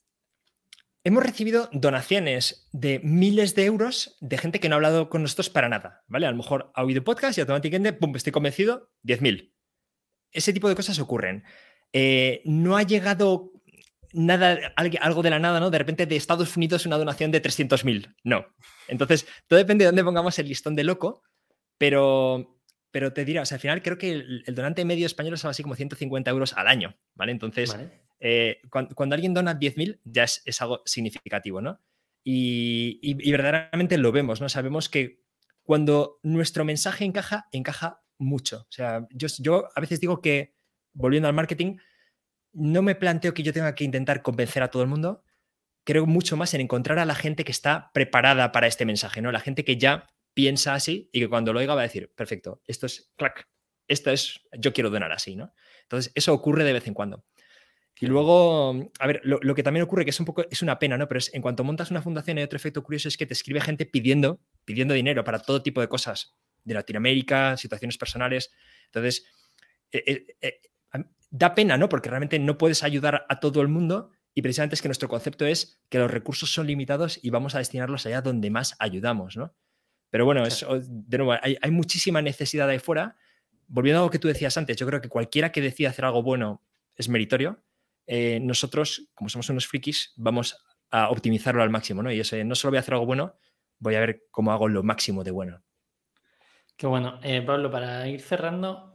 [1.04, 5.50] hemos recibido donaciones de miles de euros de gente que no ha hablado con nosotros
[5.50, 6.26] para nada, ¿vale?
[6.28, 9.54] A lo mejor ha oído podcast y automáticamente, pum, estoy convencido, 10.000.
[10.32, 11.44] Ese tipo de cosas ocurren.
[11.94, 13.52] Eh, no ha llegado
[14.18, 15.70] nada, algo de la nada, ¿no?
[15.70, 18.16] De repente de Estados Unidos una donación de 300.000.
[18.24, 18.48] No.
[18.88, 21.22] Entonces, todo depende de dónde pongamos el listón de loco,
[21.78, 22.60] pero,
[22.92, 25.76] pero te dirás, al final creo que el, donante medio español es algo así como
[25.76, 27.32] 150 euros al año, ¿vale?
[27.32, 27.78] Entonces,
[28.20, 31.80] eh, cuando, alguien dona 10.000 ya es, algo significativo, ¿no?
[32.24, 34.50] Y, verdaderamente lo vemos, ¿no?
[34.50, 35.22] Sabemos que
[35.62, 38.62] cuando nuestro mensaje encaja, encaja mucho.
[38.62, 40.56] O sea, yo, yo a veces digo que,
[40.94, 41.78] volviendo al marketing,
[42.54, 45.24] no me planteo que yo tenga que intentar convencer a todo el mundo.
[45.84, 49.32] Creo mucho más en encontrar a la gente que está preparada para este mensaje, ¿no?
[49.32, 52.62] La gente que ya piensa así y que cuando lo oiga va a decir, perfecto,
[52.68, 53.48] esto es clac,
[53.88, 55.54] esto es, yo quiero donar así, ¿no?
[55.84, 57.26] Entonces, eso ocurre de vez en cuando.
[58.00, 60.98] Y luego, a ver, lo, que también ocurre, que es un poco, es una pena,
[60.98, 61.08] ¿no?
[61.08, 63.60] Pero es, en cuanto montas una fundación, hay otro efecto curioso, es que te escribe
[63.62, 68.52] gente pidiendo, pidiendo dinero para todo tipo de cosas, de Latinoamérica, situaciones personales.
[68.86, 69.26] Entonces,
[69.92, 70.60] eh, eh, eh,
[71.30, 71.90] da pena, ¿no?
[71.90, 75.46] Porque realmente no puedes ayudar a todo el mundo y precisamente es que nuestro concepto
[75.46, 79.56] es que los recursos son limitados y vamos a destinarlos allá donde más ayudamos, ¿no?
[80.10, 83.18] Pero bueno, de nuevo, hay, muchísima necesidad ahí fuera.
[83.68, 86.24] Volviendo a lo que tú decías antes, yo creo que cualquiera que decida hacer algo
[86.24, 86.64] bueno
[86.96, 87.62] es meritorio.
[88.06, 90.58] Eh, nosotros, como somos unos frikis, vamos
[90.92, 92.12] a optimizarlo al máximo, ¿no?
[92.12, 93.36] Y eso, no solo voy a hacer algo bueno,
[93.80, 95.62] voy a ver cómo hago lo máximo de bueno.
[96.78, 97.20] Qué bueno.
[97.24, 98.94] Eh, Pablo, para ir cerrando,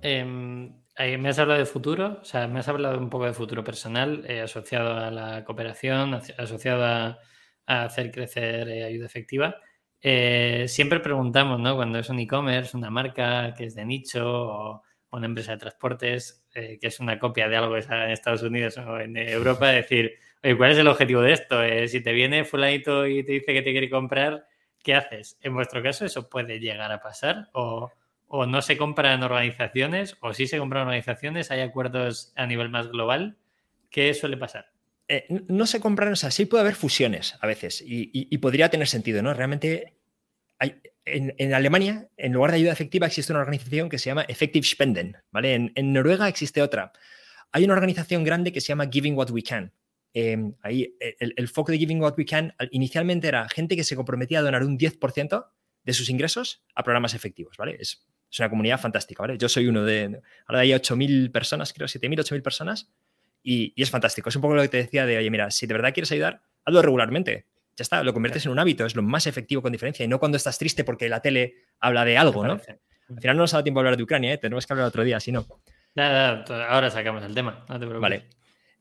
[0.97, 3.64] em, me has hablado de futuro, o sea, me has hablado un poco de futuro
[3.64, 7.18] personal eh, asociado a la cooperación, asociado a,
[7.66, 9.57] hacer crecer eh, ayuda efectiva.
[10.01, 11.76] Eh, siempre preguntamos, ¿no?
[11.76, 16.47] Cuando es un e-commerce, una marca que es de nicho o, una empresa de transportes
[16.55, 20.12] que es una copia de algo en Estados Unidos o en Europa, decir,
[20.43, 21.61] oye, ¿cuál es el objetivo de esto?
[21.86, 24.47] si te viene fulanito y te dice que te quiere comprar,
[24.82, 25.38] ¿qué haces?
[25.43, 27.93] En vuestro caso, ¿eso puede llegar a pasar o,
[28.35, 32.89] o no se compran organizaciones, o sí se compran organizaciones, hay acuerdos a nivel más
[32.89, 33.37] global.
[33.91, 34.72] ¿Qué suele pasar?
[35.07, 38.89] Eh, no se compran, o sea, sí puede haber fusiones a veces y, podría tener
[38.89, 39.35] sentido, ¿no?
[39.35, 39.99] Realmente
[41.05, 45.18] en, Alemania, en lugar de ayuda efectiva, existe una organización que se llama Effective Spenden,
[45.30, 45.70] ¿vale?
[45.74, 46.93] En, Noruega existe otra.
[47.53, 49.74] Hay una organización grande que se llama Giving What We Can.
[50.14, 53.95] Em, ahí el, el, foco de Giving What We Can inicialmente era gente que se
[53.95, 55.47] comprometía a donar un 10%
[55.85, 57.76] de sus ingresos a programas efectivos, ¿vale?
[57.78, 59.37] Es es una comunidad fantástica, ¿vale?
[59.37, 62.91] Yo soy uno de, ahora hay 8.000 personas, creo, 7.000, 8.000 personas
[63.43, 64.30] Y, es fantástico.
[64.30, 66.41] Es un poco lo que te decía de, oye, mira, si de verdad quieres ayudar,
[66.64, 67.47] hazlo regularmente.
[67.76, 70.05] Ya está, lo conviertes en un hábito, es lo más efectivo con diferencia.
[70.05, 72.53] Y no cuando estás triste porque la tele habla de algo, ¿no?
[72.55, 74.39] Al final no nos ha dado tiempo a hablar de Ucrania, ¿eh?
[74.39, 75.47] tenemos que hablar otro día, si no.
[75.95, 78.01] Nada, ahora sacamos el tema, no te preocupes.
[78.01, 78.28] Vale.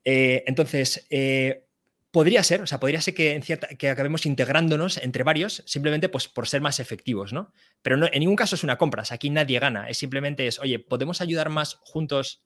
[0.06, 1.66] Eh, entonces, eh,
[2.12, 6.09] podría ser, o sea, podría ser que, en cierta, que acabemos integrándonos entre varios, simplemente
[6.09, 7.53] pues, por ser más efectivos, ¿no?
[7.82, 10.80] Pero no, en ningún caso es una compra, aquí nadie gana, es simplemente es, oye,
[10.80, 12.43] ¿podemos ayudar más juntos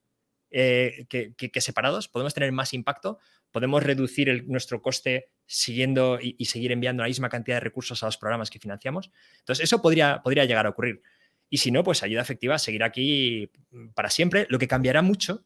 [0.52, 2.08] que, separados?
[2.08, 3.20] ¿Podemos tener más impacto?
[3.52, 8.18] ¿Podemos reducir nuestro coste siguiendo y, seguir enviando la misma cantidad de recursos a los
[8.18, 9.12] programas que financiamos?
[9.40, 11.02] Entonces, eso podría, podría llegar a ocurrir.
[11.50, 13.52] Y si no, pues ayuda efectiva seguirá aquí
[13.94, 14.48] para siempre.
[14.50, 15.46] Lo que cambiará mucho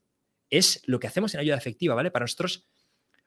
[0.50, 2.12] es lo que hacemos en ayuda efectiva, ¿vale?
[2.12, 2.70] Para nosotros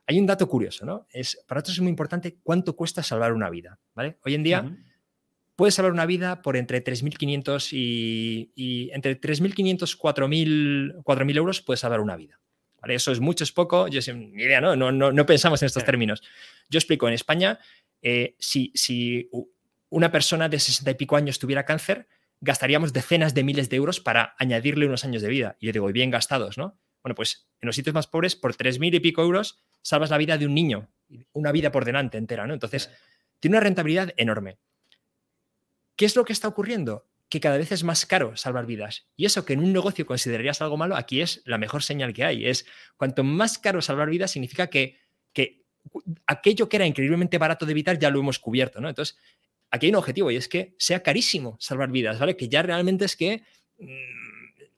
[0.06, 1.06] hay un dato curioso, ¿no?
[1.10, 4.18] Es, para nosotros es muy importante cuánto cuesta salvar una vida, ¿vale?
[4.24, 4.76] Hoy en día
[5.56, 12.00] puedes salvar una vida por entre 3.500 y, y, entre 3.500 4.000 euros puedes salvar
[12.00, 12.40] una vida.
[12.80, 12.94] ¿vale?
[12.94, 13.88] Eso es mucho, es poco.
[13.88, 14.76] Yo ni idea, ¿no?
[14.76, 16.22] No, no, no pensamos en estos términos.
[16.68, 17.58] Yo explico, en España,
[18.02, 19.30] eh, si, si
[19.88, 22.08] una persona de 60 y pico años tuviera cáncer,
[22.40, 25.56] gastaríamos decenas de miles de euros para añadirle unos años de vida.
[25.60, 26.76] Y yo digo, bien gastados, ¿no?
[27.02, 30.18] Bueno, pues en los sitios más pobres, por tres mil y pico euros, salvas la
[30.18, 30.88] vida de un niño,
[31.32, 32.54] una vida por delante entera, ¿no?
[32.54, 32.90] Entonces,
[33.40, 34.58] tiene una rentabilidad enorme.
[35.96, 37.06] ¿Qué es lo que está ocurriendo?
[37.28, 39.06] Que cada vez es más caro salvar vidas.
[39.16, 42.24] Y eso que en un negocio considerarías algo malo, aquí es la mejor señal que
[42.24, 42.46] hay.
[42.46, 44.98] Es cuanto más caro salvar vidas, significa que,
[45.32, 45.64] que
[46.26, 48.88] aquello que era increíblemente barato de evitar ya lo hemos cubierto, ¿no?
[48.88, 49.18] Entonces,
[49.70, 52.36] aquí hay un objetivo y es que sea carísimo salvar vidas, ¿vale?
[52.36, 53.42] Que ya realmente es que...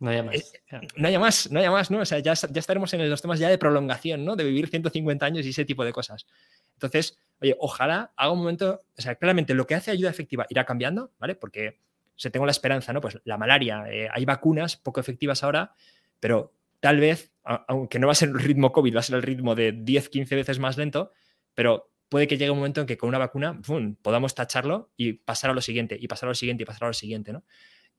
[0.05, 0.53] No haya más.
[0.97, 2.01] no haya más, no haya más, ¿no?
[2.01, 4.37] O sea, ya, ya estaremos en los temas ya de prolongación, ¿no?
[4.37, 6.27] De vivir 150 años y ese tipo de cosas.
[6.75, 10.67] Entonces, oye, ojalá haga un momento, o sea, claramente lo que hace ayuda efectiva irá
[10.67, 11.37] cambiando, ¿vale?
[11.37, 11.81] Porque
[12.17, 13.01] se tengo la esperanza, ¿no?
[13.01, 15.73] Pues la malaria, eh, hay vacunas poco efectivas ahora,
[16.21, 19.23] pero tal vez, aunque no va a ser el ritmo COVID, va a ser el
[19.23, 21.13] ritmo de 10, 15 veces más lento,
[21.55, 23.59] pero puede que llegue un momento en que con una vacuna
[24.03, 26.89] podamos tacharlo y pasar a lo siguiente, y pasar a lo siguiente, y pasar a
[26.89, 27.43] lo siguiente, ¿no?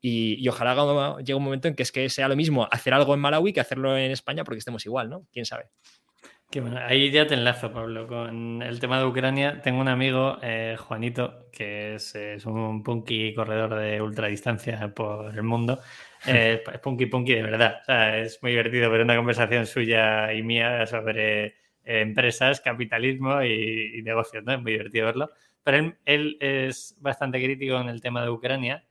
[0.07, 3.19] Y, ojalá llegue un momento en que es que sea lo mismo hacer algo en
[3.19, 5.25] Malawi que hacerlo en España porque estemos igual, ¿no?
[5.33, 5.65] ¿Quién sabe?
[6.51, 6.77] Qué bueno.
[6.79, 9.61] Ahí ya te enlazo, Pablo, con el tema de Ucrania.
[9.63, 12.13] Tengo un amigo, eh, Juanito, que es,
[12.45, 15.79] un punky corredor de ultradistancia por el mundo.
[16.27, 17.81] es punky punky de verdad.
[18.19, 24.53] es muy divertido ver una conversación suya y mía sobre empresas, capitalismo y, negocios, ¿no?
[24.53, 25.31] Es muy divertido verlo.
[25.63, 28.85] Pero él, es bastante crítico en el tema de Ucrania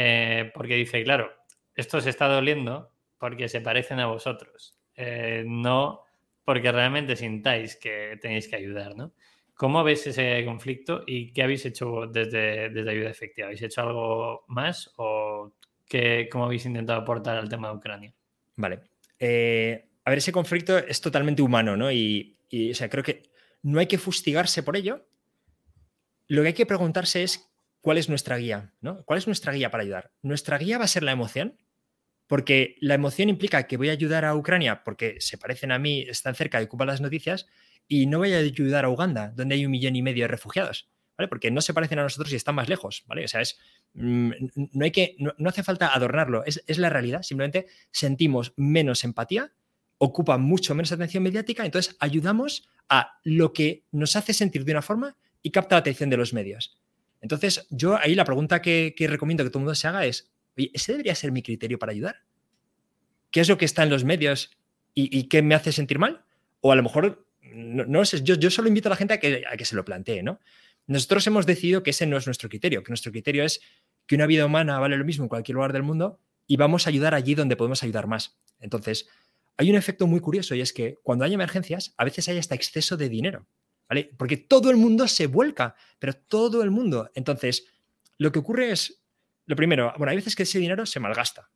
[0.00, 1.28] eh, porque dice, claro,
[1.74, 6.04] esto se está doliendo porque se parecen a vosotros, eh, no
[6.44, 9.12] porque realmente sintáis que tenéis que ayudar, ¿no?
[9.54, 13.48] ¿Cómo ves ese conflicto y qué habéis hecho desde, desde Ayuda Efectiva?
[13.48, 15.52] ¿Habéis hecho algo más o
[15.84, 18.14] qué, cómo habéis intentado aportar al tema de Ucrania?
[18.54, 18.82] Vale.
[19.18, 21.90] Eh, a ver, ese conflicto es totalmente humano, ¿no?
[21.90, 22.36] Y,
[22.70, 23.24] o sea, creo que
[23.62, 25.08] no hay que fustigarse por ello.
[26.28, 27.50] Lo que hay que preguntarse es
[27.80, 29.04] cuál es nuestra guía, ¿no?
[29.04, 30.12] ¿Cuál es nuestra guía para ayudar?
[30.22, 31.56] ¿Nuestra guía va a ser la emoción?
[32.26, 36.02] Porque la emoción implica que voy a ayudar a Ucrania porque se parecen a mí,
[36.02, 37.46] están cerca y ocupan las noticias,
[37.86, 40.90] y no voy a ayudar a Uganda, donde hay un millón y medio de refugiados,
[41.16, 41.28] ¿vale?
[41.28, 43.24] Porque no se parecen a nosotros y están más lejos, ¿vale?
[43.24, 43.58] O sea, es,
[43.94, 44.30] mm,
[45.38, 49.52] no, hace falta adornarlo, es, es la realidad, simplemente sentimos menos empatía
[49.98, 54.82] ocupa mucho menos atención mediática, entonces ayudamos a lo que nos hace sentir de una
[54.82, 56.78] forma y capta la atención de los medios.
[57.20, 60.92] Entonces, yo ahí la pregunta que, recomiendo que todo el mundo se haga es, ¿ese
[60.92, 62.22] debería ser mi criterio para ayudar?
[63.30, 64.56] ¿Qué es lo que está en los medios
[64.94, 66.24] y, qué me hace sentir mal?
[66.60, 69.56] O a lo mejor, no, sé, yo, solo invito a la gente a que, a
[69.56, 70.40] que se lo plantee, ¿no?
[70.86, 73.60] Nosotros hemos decidido que ese no es nuestro criterio, que nuestro criterio es
[74.06, 76.90] que una vida humana vale lo mismo en cualquier lugar del mundo y vamos a
[76.90, 78.38] ayudar allí donde podemos ayudar más.
[78.58, 79.06] Entonces,
[79.58, 82.54] hay un efecto muy curioso y es que cuando hay emergencias, a veces hay hasta
[82.54, 83.46] exceso de dinero,
[83.88, 84.10] ¿vale?
[84.16, 87.10] Porque todo el mundo se vuelca, pero todo el mundo.
[87.14, 87.66] Entonces,
[88.18, 89.02] lo que ocurre es,
[89.46, 91.50] lo primero, bueno, hay veces que ese dinero se malgasta.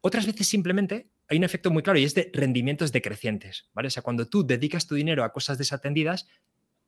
[0.00, 3.88] Otras veces simplemente hay un efecto muy claro y es de rendimientos decrecientes, ¿vale?
[3.88, 6.26] O sea, cuando tú dedicas tu dinero a cosas desatendidas,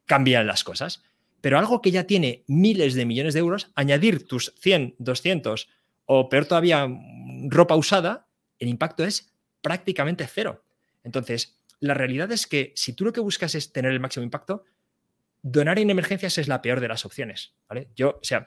[0.05, 1.03] cambian las cosas.
[1.41, 5.69] Pero algo que ya tiene miles de millones de euros, añadir tus 100, 200
[6.07, 6.89] o peor todavía,
[7.49, 10.65] ropa usada, el impacto es prácticamente cero.
[11.03, 14.65] Entonces, la realidad es que si tú lo que buscas es tener el máximo impacto,
[15.43, 17.55] donar en emergencias es la peor de las opciones.
[17.69, 17.91] ¿vale?
[17.95, 18.45] Yo, o sea,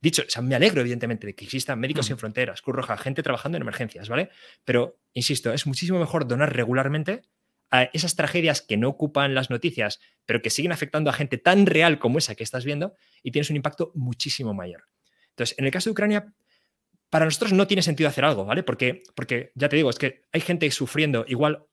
[0.00, 3.22] dicho, o sea, me alegro evidentemente de que existan médicos sin fronteras, Cruz Roja, gente
[3.22, 4.30] trabajando en emergencias, ¿vale?
[4.64, 7.22] Pero, insisto, es muchísimo mejor donar regularmente
[7.70, 11.66] a esas tragedias que no ocupan las noticias, pero que siguen afectando a gente tan
[11.66, 14.84] real como esa que estás viendo y tienes un impacto muchísimo mayor.
[15.30, 16.34] Entonces, en el caso de Ucrania,
[17.08, 18.62] para nosotros no tiene sentido hacer algo, ¿vale?
[18.62, 21.66] Porque, porque ya te digo, es que hay gente sufriendo igual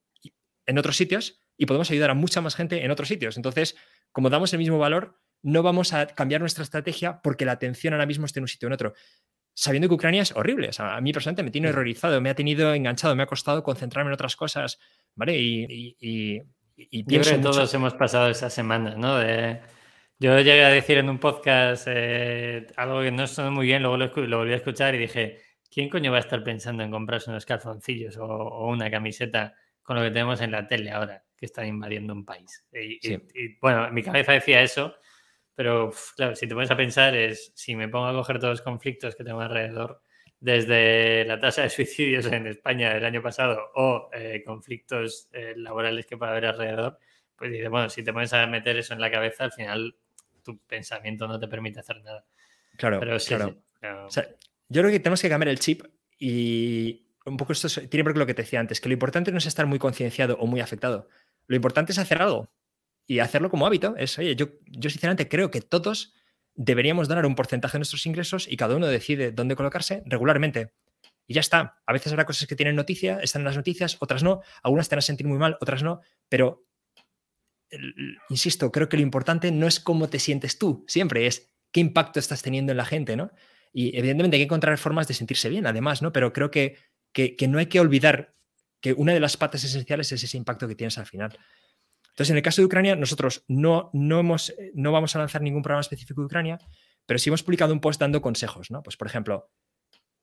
[0.69, 3.37] en otros sitios y podemos ayudar a mucha más gente en otros sitios.
[3.37, 3.75] Entonces,
[4.11, 8.05] como damos el mismo valor, no vamos a cambiar nuestra estrategia porque la atención ahora
[8.05, 8.93] mismo esté en un sitio o en otro.
[9.53, 10.69] Sabiendo que Ucrania es horrible.
[10.77, 14.13] a mí personalmente me tiene horrorizado, me ha tenido enganchado, me ha costado concentrarme en
[14.13, 14.79] otras cosas,
[15.15, 15.37] ¿vale?
[15.37, 16.39] Y, y,
[17.03, 19.19] Yo creo que todos hemos pasado esa semana, ¿no?
[20.21, 23.95] Yo llegué a decir en un podcast eh, algo que no sonó muy bien, luego
[23.95, 25.39] lo, volví a escuchar y dije,
[25.71, 29.55] ¿quién coño va a estar pensando en comprarse unos calzoncillos o, una camiseta
[29.89, 32.63] con lo que tenemos en la tele ahora, que está invadiendo un país?
[32.71, 34.93] Y, bueno, mi cabeza decía eso,
[35.55, 38.61] pero claro, si te pones a pensar es, si me pongo a coger todos los
[38.61, 40.03] conflictos que tengo alrededor,
[40.39, 46.05] desde la tasa de suicidios en España del año pasado o eh, conflictos eh, laborales
[46.05, 46.99] que puede haber alrededor,
[47.35, 49.95] pues dice, bueno, si te pones a meter eso en la cabeza, al final
[50.43, 52.27] tu pensamiento no te permite hacer nada.
[52.77, 53.59] Claro, Pero claro.
[53.81, 55.83] yo creo que tenemos que cambiar el chip
[56.19, 59.37] y un poco esto tiene que lo que te decía antes, que lo importante no
[59.37, 61.07] es estar muy concienciado o muy afectado.
[61.47, 62.49] Lo importante es hacer algo
[63.05, 63.95] y hacerlo como hábito.
[63.97, 66.13] Es, yo, yo sinceramente creo que todos
[66.55, 70.73] deberíamos donar un porcentaje de nuestros ingresos y cada uno decide dónde colocarse regularmente.
[71.27, 71.79] Y ya está.
[71.85, 74.41] A veces habrá cosas que tienen noticia, están en las noticias, otras no.
[74.63, 76.01] Algunas te van a sentir muy mal, otras no.
[76.27, 76.65] Pero
[78.29, 82.19] insisto, creo que lo importante no es cómo te sientes tú, siempre es qué impacto
[82.19, 83.31] estás teniendo en la gente, ¿no?
[83.71, 86.11] Y evidentemente hay que encontrar formas de sentirse bien, además, ¿no?
[86.11, 86.77] Pero creo que,
[87.13, 88.35] que, no hay que olvidar
[88.81, 91.37] que una de las patas esenciales es ese impacto que tienes al final.
[92.09, 95.61] Entonces, en el caso de Ucrania, nosotros no, no, hemos, no vamos a lanzar ningún
[95.61, 96.59] programa específico de Ucrania,
[97.05, 98.83] pero sí hemos publicado un post dando consejos, ¿no?
[98.83, 99.51] Pues, por ejemplo,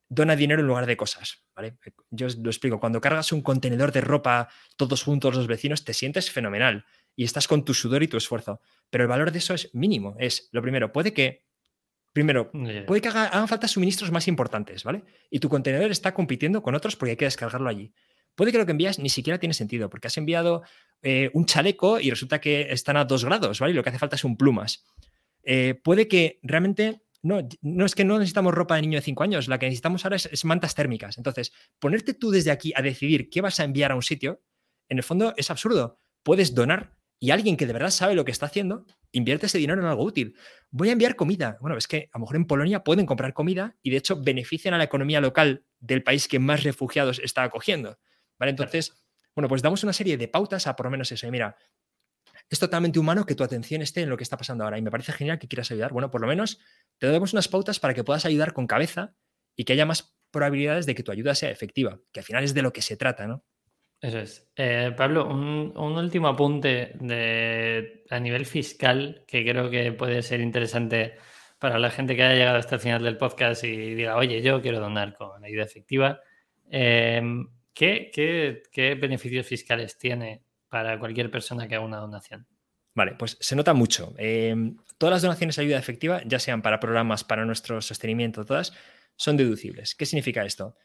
[0.09, 1.76] dona dinero en lugar de cosas, ¿vale?
[2.11, 6.30] Yo lo explico, cuando cargas un contenedor de ropa todos juntos los vecinos, te sientes
[6.30, 6.84] fenomenal
[7.16, 8.61] y estás con tu sudor y tu esfuerzo.
[8.91, 10.14] Pero el valor de eso es mínimo.
[10.18, 11.46] Es lo primero, puede que,
[12.17, 12.51] primero,
[12.87, 15.05] puede que hagan falta suministros más importantes, ¿vale?
[15.29, 17.93] Y tu contenedor está compitiendo con otros porque hay que descargarlo allí.
[18.35, 20.62] Puede que lo que envías ni siquiera tiene sentido, porque has enviado
[21.03, 23.75] eh, un chaleco y resulta que están a dos grados, ¿vale?
[23.75, 24.87] Y lo que hace falta es un plumas.
[25.43, 29.23] Eh, puede que realmente no, no es que no necesitamos ropa de niño de 5
[29.23, 31.19] años, la que necesitamos ahora es, mantas térmicas.
[31.19, 34.41] Entonces, ponerte tú desde aquí a decidir qué vas a enviar a un sitio,
[34.89, 35.99] en el fondo es absurdo.
[36.23, 38.87] Puedes donar y alguien que de verdad sabe lo que está haciendo,
[39.17, 40.37] invierte ese dinero en algo útil.
[40.71, 41.57] Voy a enviar comida.
[41.61, 44.75] Bueno, es que a lo mejor en Polonia pueden comprar comida y de hecho benefician
[44.75, 47.99] a la economía local del país que más refugiados está acogiendo.
[48.39, 48.51] ¿Vale?
[48.51, 48.93] Entonces,
[49.35, 51.27] bueno, pues damos una serie de pautas a por lo menos eso.
[51.27, 51.57] Y mira,
[52.51, 54.91] es totalmente humano que tu atención esté en lo que está pasando ahora y me
[54.91, 55.93] parece genial que quieras ayudar.
[55.93, 56.61] Bueno, por lo menos
[56.99, 59.14] te damos unas pautas para que puedas ayudar con cabeza
[59.57, 62.53] y que haya más probabilidades de que tu ayuda sea efectiva, que al final es
[62.53, 63.45] de lo que se trata, ¿no?
[64.07, 64.49] Eso es.
[64.55, 66.93] Eh, Pablo, un, último apunte
[68.09, 71.17] a nivel fiscal que creo que puede ser interesante
[71.59, 74.63] para la gente que haya llegado hasta el final del podcast y diga, oye, yo
[74.63, 76.21] quiero donar con ayuda efectiva.
[76.71, 78.13] Em, ¿qué,
[78.71, 82.47] qué, beneficios fiscales tiene para cualquier persona que haga una donación?
[82.95, 84.15] Vale, pues se nota mucho.
[84.19, 88.73] Em, todas las donaciones de ayuda efectiva, ya sean para programas, para nuestro sostenimiento, todas,
[89.17, 89.97] son deducibles.
[89.97, 90.77] ¿Qué significa esto?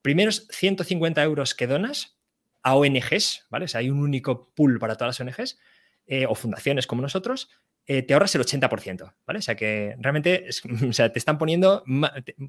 [0.00, 2.19] Primeros 150 euros que donas
[2.62, 3.66] a ONGs, ¿vale?
[3.66, 5.58] O hay un único pool para todas las ONGs
[6.06, 7.48] eh, o fundaciones como nosotros,
[7.86, 9.38] eh, te ahorras el 80%, ¿vale?
[9.38, 10.46] O sea que realmente
[10.88, 11.82] o sea, te están poniendo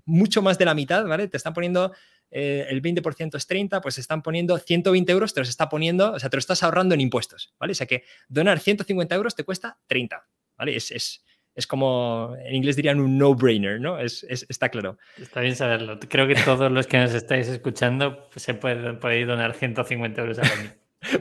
[0.05, 1.27] mucho más de la mitad, ¿vale?
[1.27, 1.93] Te están poniendo
[2.29, 6.19] eh, el 20% es 30, pues están poniendo 120 euros, te los está poniendo, o
[6.19, 7.71] sea, te lo estás ahorrando en impuestos, ¿vale?
[7.71, 10.75] O sea que donar 150 euros te cuesta 30, ¿vale?
[10.75, 11.23] Es, es,
[11.61, 13.99] es como en inglés dirían un no-brainer, ¿no?
[13.99, 14.97] Es, está claro.
[15.17, 15.99] Está bien saberlo.
[16.09, 20.45] Creo que todos los que nos estáis escuchando se pueden, podéis donar 150 euros al
[20.59, 20.73] año.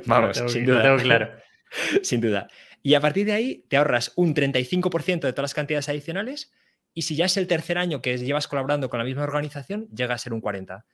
[0.07, 0.83] Vamos, sin duda.
[0.83, 1.31] Tengo claro.
[2.03, 2.49] sin duda.
[2.83, 6.53] Y a partir de ahí te ahorras un 35% de todas las cantidades adicionales
[6.95, 10.15] y si ya es el tercer año que llevas colaborando con la misma organización, llega
[10.15, 10.85] a ser un 40%.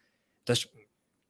[0.40, 0.70] Entonces,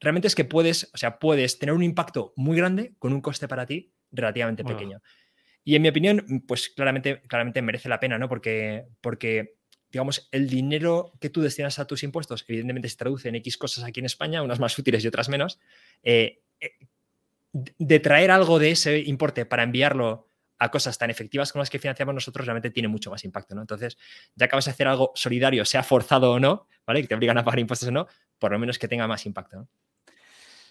[0.01, 3.49] realmente es que puedes, o sea, puedes tener un impacto muy grande con un coste
[3.49, 5.03] para ti relativamente pequeño.
[5.69, 8.29] Y en mi opinión, pues claramente, claramente merece la pena, ¿no?
[8.29, 9.57] Porque, porque,
[9.91, 13.83] digamos, el dinero que tú destinas a tus impuestos, evidentemente se traduce en X cosas
[13.83, 15.59] aquí en España, unas más útiles y otras menos.
[16.05, 16.71] Eh, eh,
[17.53, 20.29] de traer algo de ese importe para enviarlo
[20.61, 23.63] a cosas tan efectivas como las que financiamos nosotros, realmente tiene mucho más impacto, ¿no?
[23.63, 23.99] Entonces,
[24.37, 27.03] ya que vas a hacer algo solidario, sea forzado o no, ¿vale?
[27.03, 28.07] Que te obligan a pagar impuestos o no,
[28.39, 29.69] por lo menos que tenga más impacto, ¿no?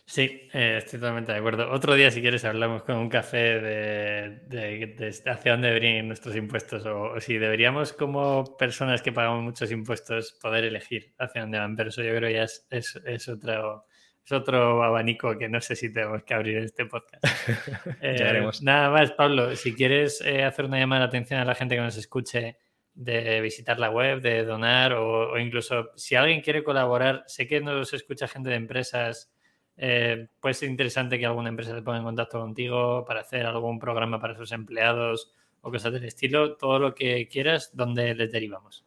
[0.08, 1.72] Sí, eh, estoy totalmente de acuerdo.
[1.72, 6.86] Otro día, si quieres, hablamos con un café de, hacia dónde deberían ir nuestros impuestos
[6.86, 11.76] o, si deberíamos, como personas que pagamos muchos impuestos, poder elegir hacia dónde van.
[11.76, 13.88] Pero eso yo creo ya es, es, otro,
[14.24, 17.24] es otro abanico que no sé si tenemos que abrir este podcast.
[18.02, 21.76] Eh, nada más, Pablo, si quieres eh, hacer una llamada de atención a la gente
[21.76, 22.60] que nos escuche
[22.94, 27.60] de visitar la web, de donar o, o incluso si alguien quiere colaborar, sé que
[27.60, 29.35] nos escucha gente de empresas
[29.78, 33.80] eh, puede ser interesante que alguna empresa se ponga en contacto contigo para hacer algún
[33.80, 36.56] programa para sus empleados o cosas del estilo.
[36.58, 38.86] Todo lo que quieras, ¿dónde les derivamos?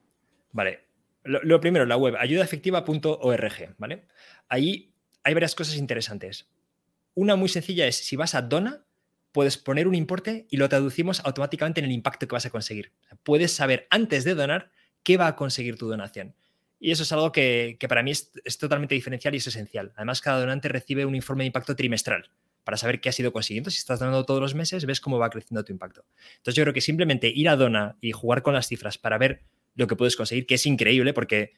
[0.53, 0.87] Vale.
[1.25, 4.07] Lo, primero, la web ayudaefectiva.org, ¿vale?
[4.49, 6.49] Ahí hay varias cosas interesantes.
[7.15, 8.87] Una muy sencilla es, si vas a Dona,
[9.33, 12.93] puedes poner un importe y lo traducimos automáticamente en el impacto que vas a conseguir.
[13.25, 14.71] puedes saber antes de donar
[15.03, 16.35] qué va a conseguir tu donación.
[16.81, 19.93] Y eso es algo que, para mí es, totalmente diferencial y es esencial.
[19.97, 22.31] Además, cada donante recibe un informe de impacto trimestral
[22.63, 23.71] para saber qué has ido consiguiendo.
[23.71, 26.05] Si estás donando todos los meses, ves cómo va creciendo tu impacto.
[26.37, 29.43] Entonces, yo creo que simplemente ir a Dona y jugar con las cifras para ver
[29.75, 31.53] lo que puedes conseguir, que es increíble porque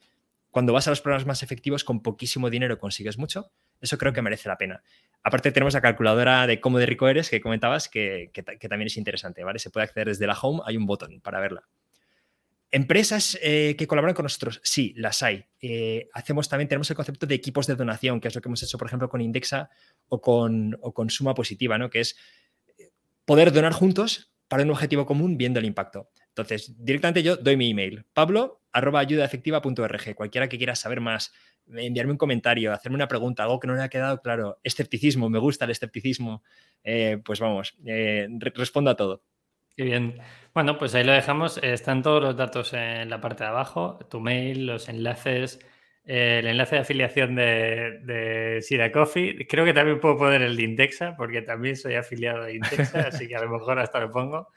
[0.49, 4.21] cuando vas a los programas más efectivos con poquísimo dinero consigues mucho, eso creo que
[4.21, 4.83] merece la pena.
[5.23, 8.97] Aparte tenemos la calculadora de cómo de rico eres que comentabas que, que también es
[8.97, 9.59] interesante, ¿vale?
[9.59, 11.63] Se puede acceder desde la home, hay un botón para verla.
[12.73, 15.43] Empresas eh, que colaboran con nosotros, sí, las hay.
[15.59, 18.63] Eh, hacemos también, tenemos el concepto de equipos de donación, que es lo que hemos
[18.63, 19.69] hecho, por ejemplo, con Indexa
[20.07, 21.89] o con, con Suma Positiva, ¿no?
[21.89, 22.15] Que es
[22.77, 22.91] eh,
[23.25, 26.11] poder donar juntos para un objetivo común viendo el impacto.
[26.29, 28.61] Entonces, directamente yo doy mi email, pablo
[30.15, 31.33] Cualquiera que quiera saber más,
[31.67, 35.39] enviarme un comentario, hacerme una pregunta, algo que no le ha quedado claro, escepticismo, me
[35.39, 36.41] gusta el escepticismo,
[37.25, 39.23] pues vamos, respondo a todo.
[39.75, 40.21] Qué bien.
[40.53, 41.57] Bueno, pues ahí lo dejamos.
[41.63, 45.59] Están todos los datos en la parte de abajo, tu mail, los enlaces,
[46.03, 49.47] el enlace de afiliación de, de Sira Coffee.
[49.47, 53.27] Creo que también puedo poner el de Intexa, porque también soy afiliado de Intexa, así
[53.27, 54.49] que a lo mejor hasta lo pongo.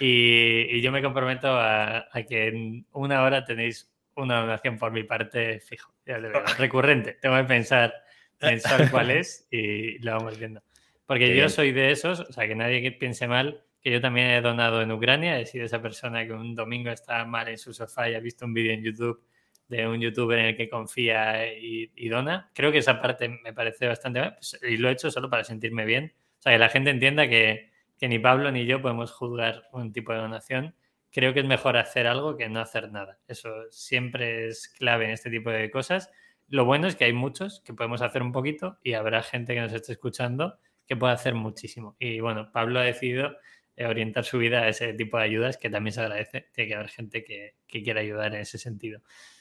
[0.00, 5.60] Y, yo me comprometo a, que en una hora tenéis una donación por mi parte
[5.60, 6.18] fijo, ya
[6.58, 7.18] recurrente.
[7.20, 7.92] Tengo que pensar,
[8.38, 10.62] pensar cuál es y lo vamos viendo.
[11.06, 14.40] Porque yo soy de esos, o sea, que nadie piense mal, que yo también he
[14.40, 18.08] donado en Ucrania, he sido esa persona que un domingo está mal en su sofá
[18.08, 19.22] y ha visto un vídeo en YouTube
[19.68, 22.50] de un youtuber en el que confía y, dona.
[22.54, 25.44] Creo que esa parte me parece bastante mal pues, y lo he hecho solo para
[25.44, 26.14] sentirme bien.
[26.38, 29.92] O sea, que la gente entienda que, que ni Pablo ni yo podemos juzgar un
[29.92, 30.74] tipo de donación.
[31.12, 33.18] Creo que es mejor hacer algo que no hacer nada.
[33.28, 36.10] Eso siempre es clave en este tipo de cosas.
[36.48, 39.60] Lo bueno es que hay muchos que podemos hacer un poquito y habrá gente que
[39.60, 41.96] nos esté escuchando que puede hacer muchísimo.
[41.98, 43.36] Y bueno, Pablo ha decidido
[43.78, 46.48] orientar su vida a ese tipo de ayudas, que también se agradece.
[46.52, 49.00] Tiene que haber gente que, quiera ayudar en ese sentido.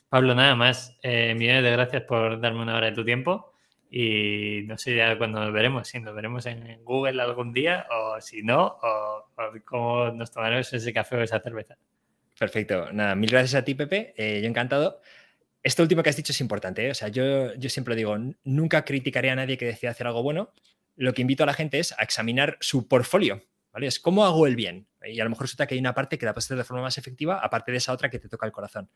[0.09, 3.53] Pablo, nada más, eh, millones de gracias por darme una hora de tu tiempo
[3.95, 8.19] y no sé ya cuándo nos veremos, si nos veremos en Google algún día o
[8.19, 9.25] si no, o,
[9.63, 11.77] cómo nos tomaremos ese café o esa cerveza.
[12.39, 14.99] Perfecto, nada, mil gracias a ti, Pepe, eh, yo encantado.
[15.61, 19.29] Esto último que has dicho es importante, o sea, yo, yo siempre digo, nunca criticaré
[19.29, 20.51] a nadie que decida hacer algo bueno,
[20.95, 23.43] lo que invito a la gente es a examinar su portfolio,
[23.82, 24.88] es cómo hago el bien.
[25.05, 26.84] Y a lo mejor resulta que hay una parte que la puedes hacer de forma
[26.84, 28.89] más efectiva, aparte de esa otra que te toca el corazón.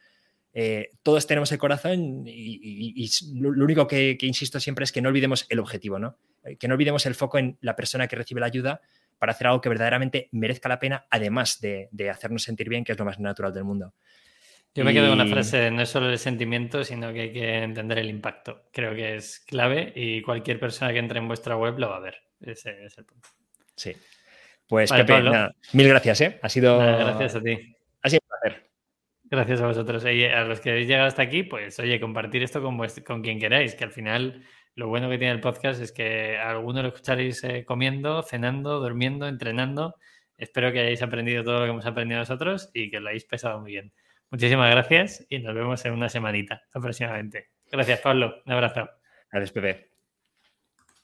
[0.53, 5.45] Eh, todos tenemos el corazón y, lo, único que, insisto siempre es que no olvidemos
[5.49, 6.17] el objetivo, ¿no?
[6.43, 8.81] Eh, que no olvidemos el foco en la persona que recibe la ayuda
[9.19, 12.99] para hacer algo que verdaderamente merezca la pena, además de, hacernos sentir bien, que es
[12.99, 13.93] lo más natural del mundo.
[14.73, 17.63] Yo me quedo con una frase, no es solo el sentimiento, sino que hay que
[17.63, 18.69] entender el impacto.
[18.71, 21.99] Creo que es clave y cualquier persona que entre en vuestra web lo va a
[21.99, 22.17] ver.
[22.41, 23.29] Ese es el punto.
[23.75, 23.95] Sí.
[24.67, 25.21] Pues Pepe,
[25.73, 26.39] mil gracias, ¿eh?
[26.41, 26.77] Ha sido.
[26.79, 27.75] gracias a ti.
[28.01, 28.69] Ha sido un placer.
[29.23, 30.05] Gracias a vosotros.
[30.05, 33.75] a los que habéis llegado hasta aquí, pues oye, compartir esto con, con quien queráis,
[33.75, 34.43] que al final
[34.75, 39.27] lo bueno que tiene el podcast es que algunos lo escucharéis eh, comiendo, cenando, durmiendo,
[39.27, 39.95] entrenando.
[40.37, 43.59] Espero que hayáis aprendido todo lo que hemos aprendido nosotros y que lo hayáis pesado
[43.59, 43.91] muy bien.
[44.29, 47.49] Muchísimas gracias y nos vemos en una semanita aproximadamente.
[47.71, 48.43] Gracias, Pablo.
[48.45, 48.87] Un abrazo.
[49.31, 49.86] Gracias, Pepe.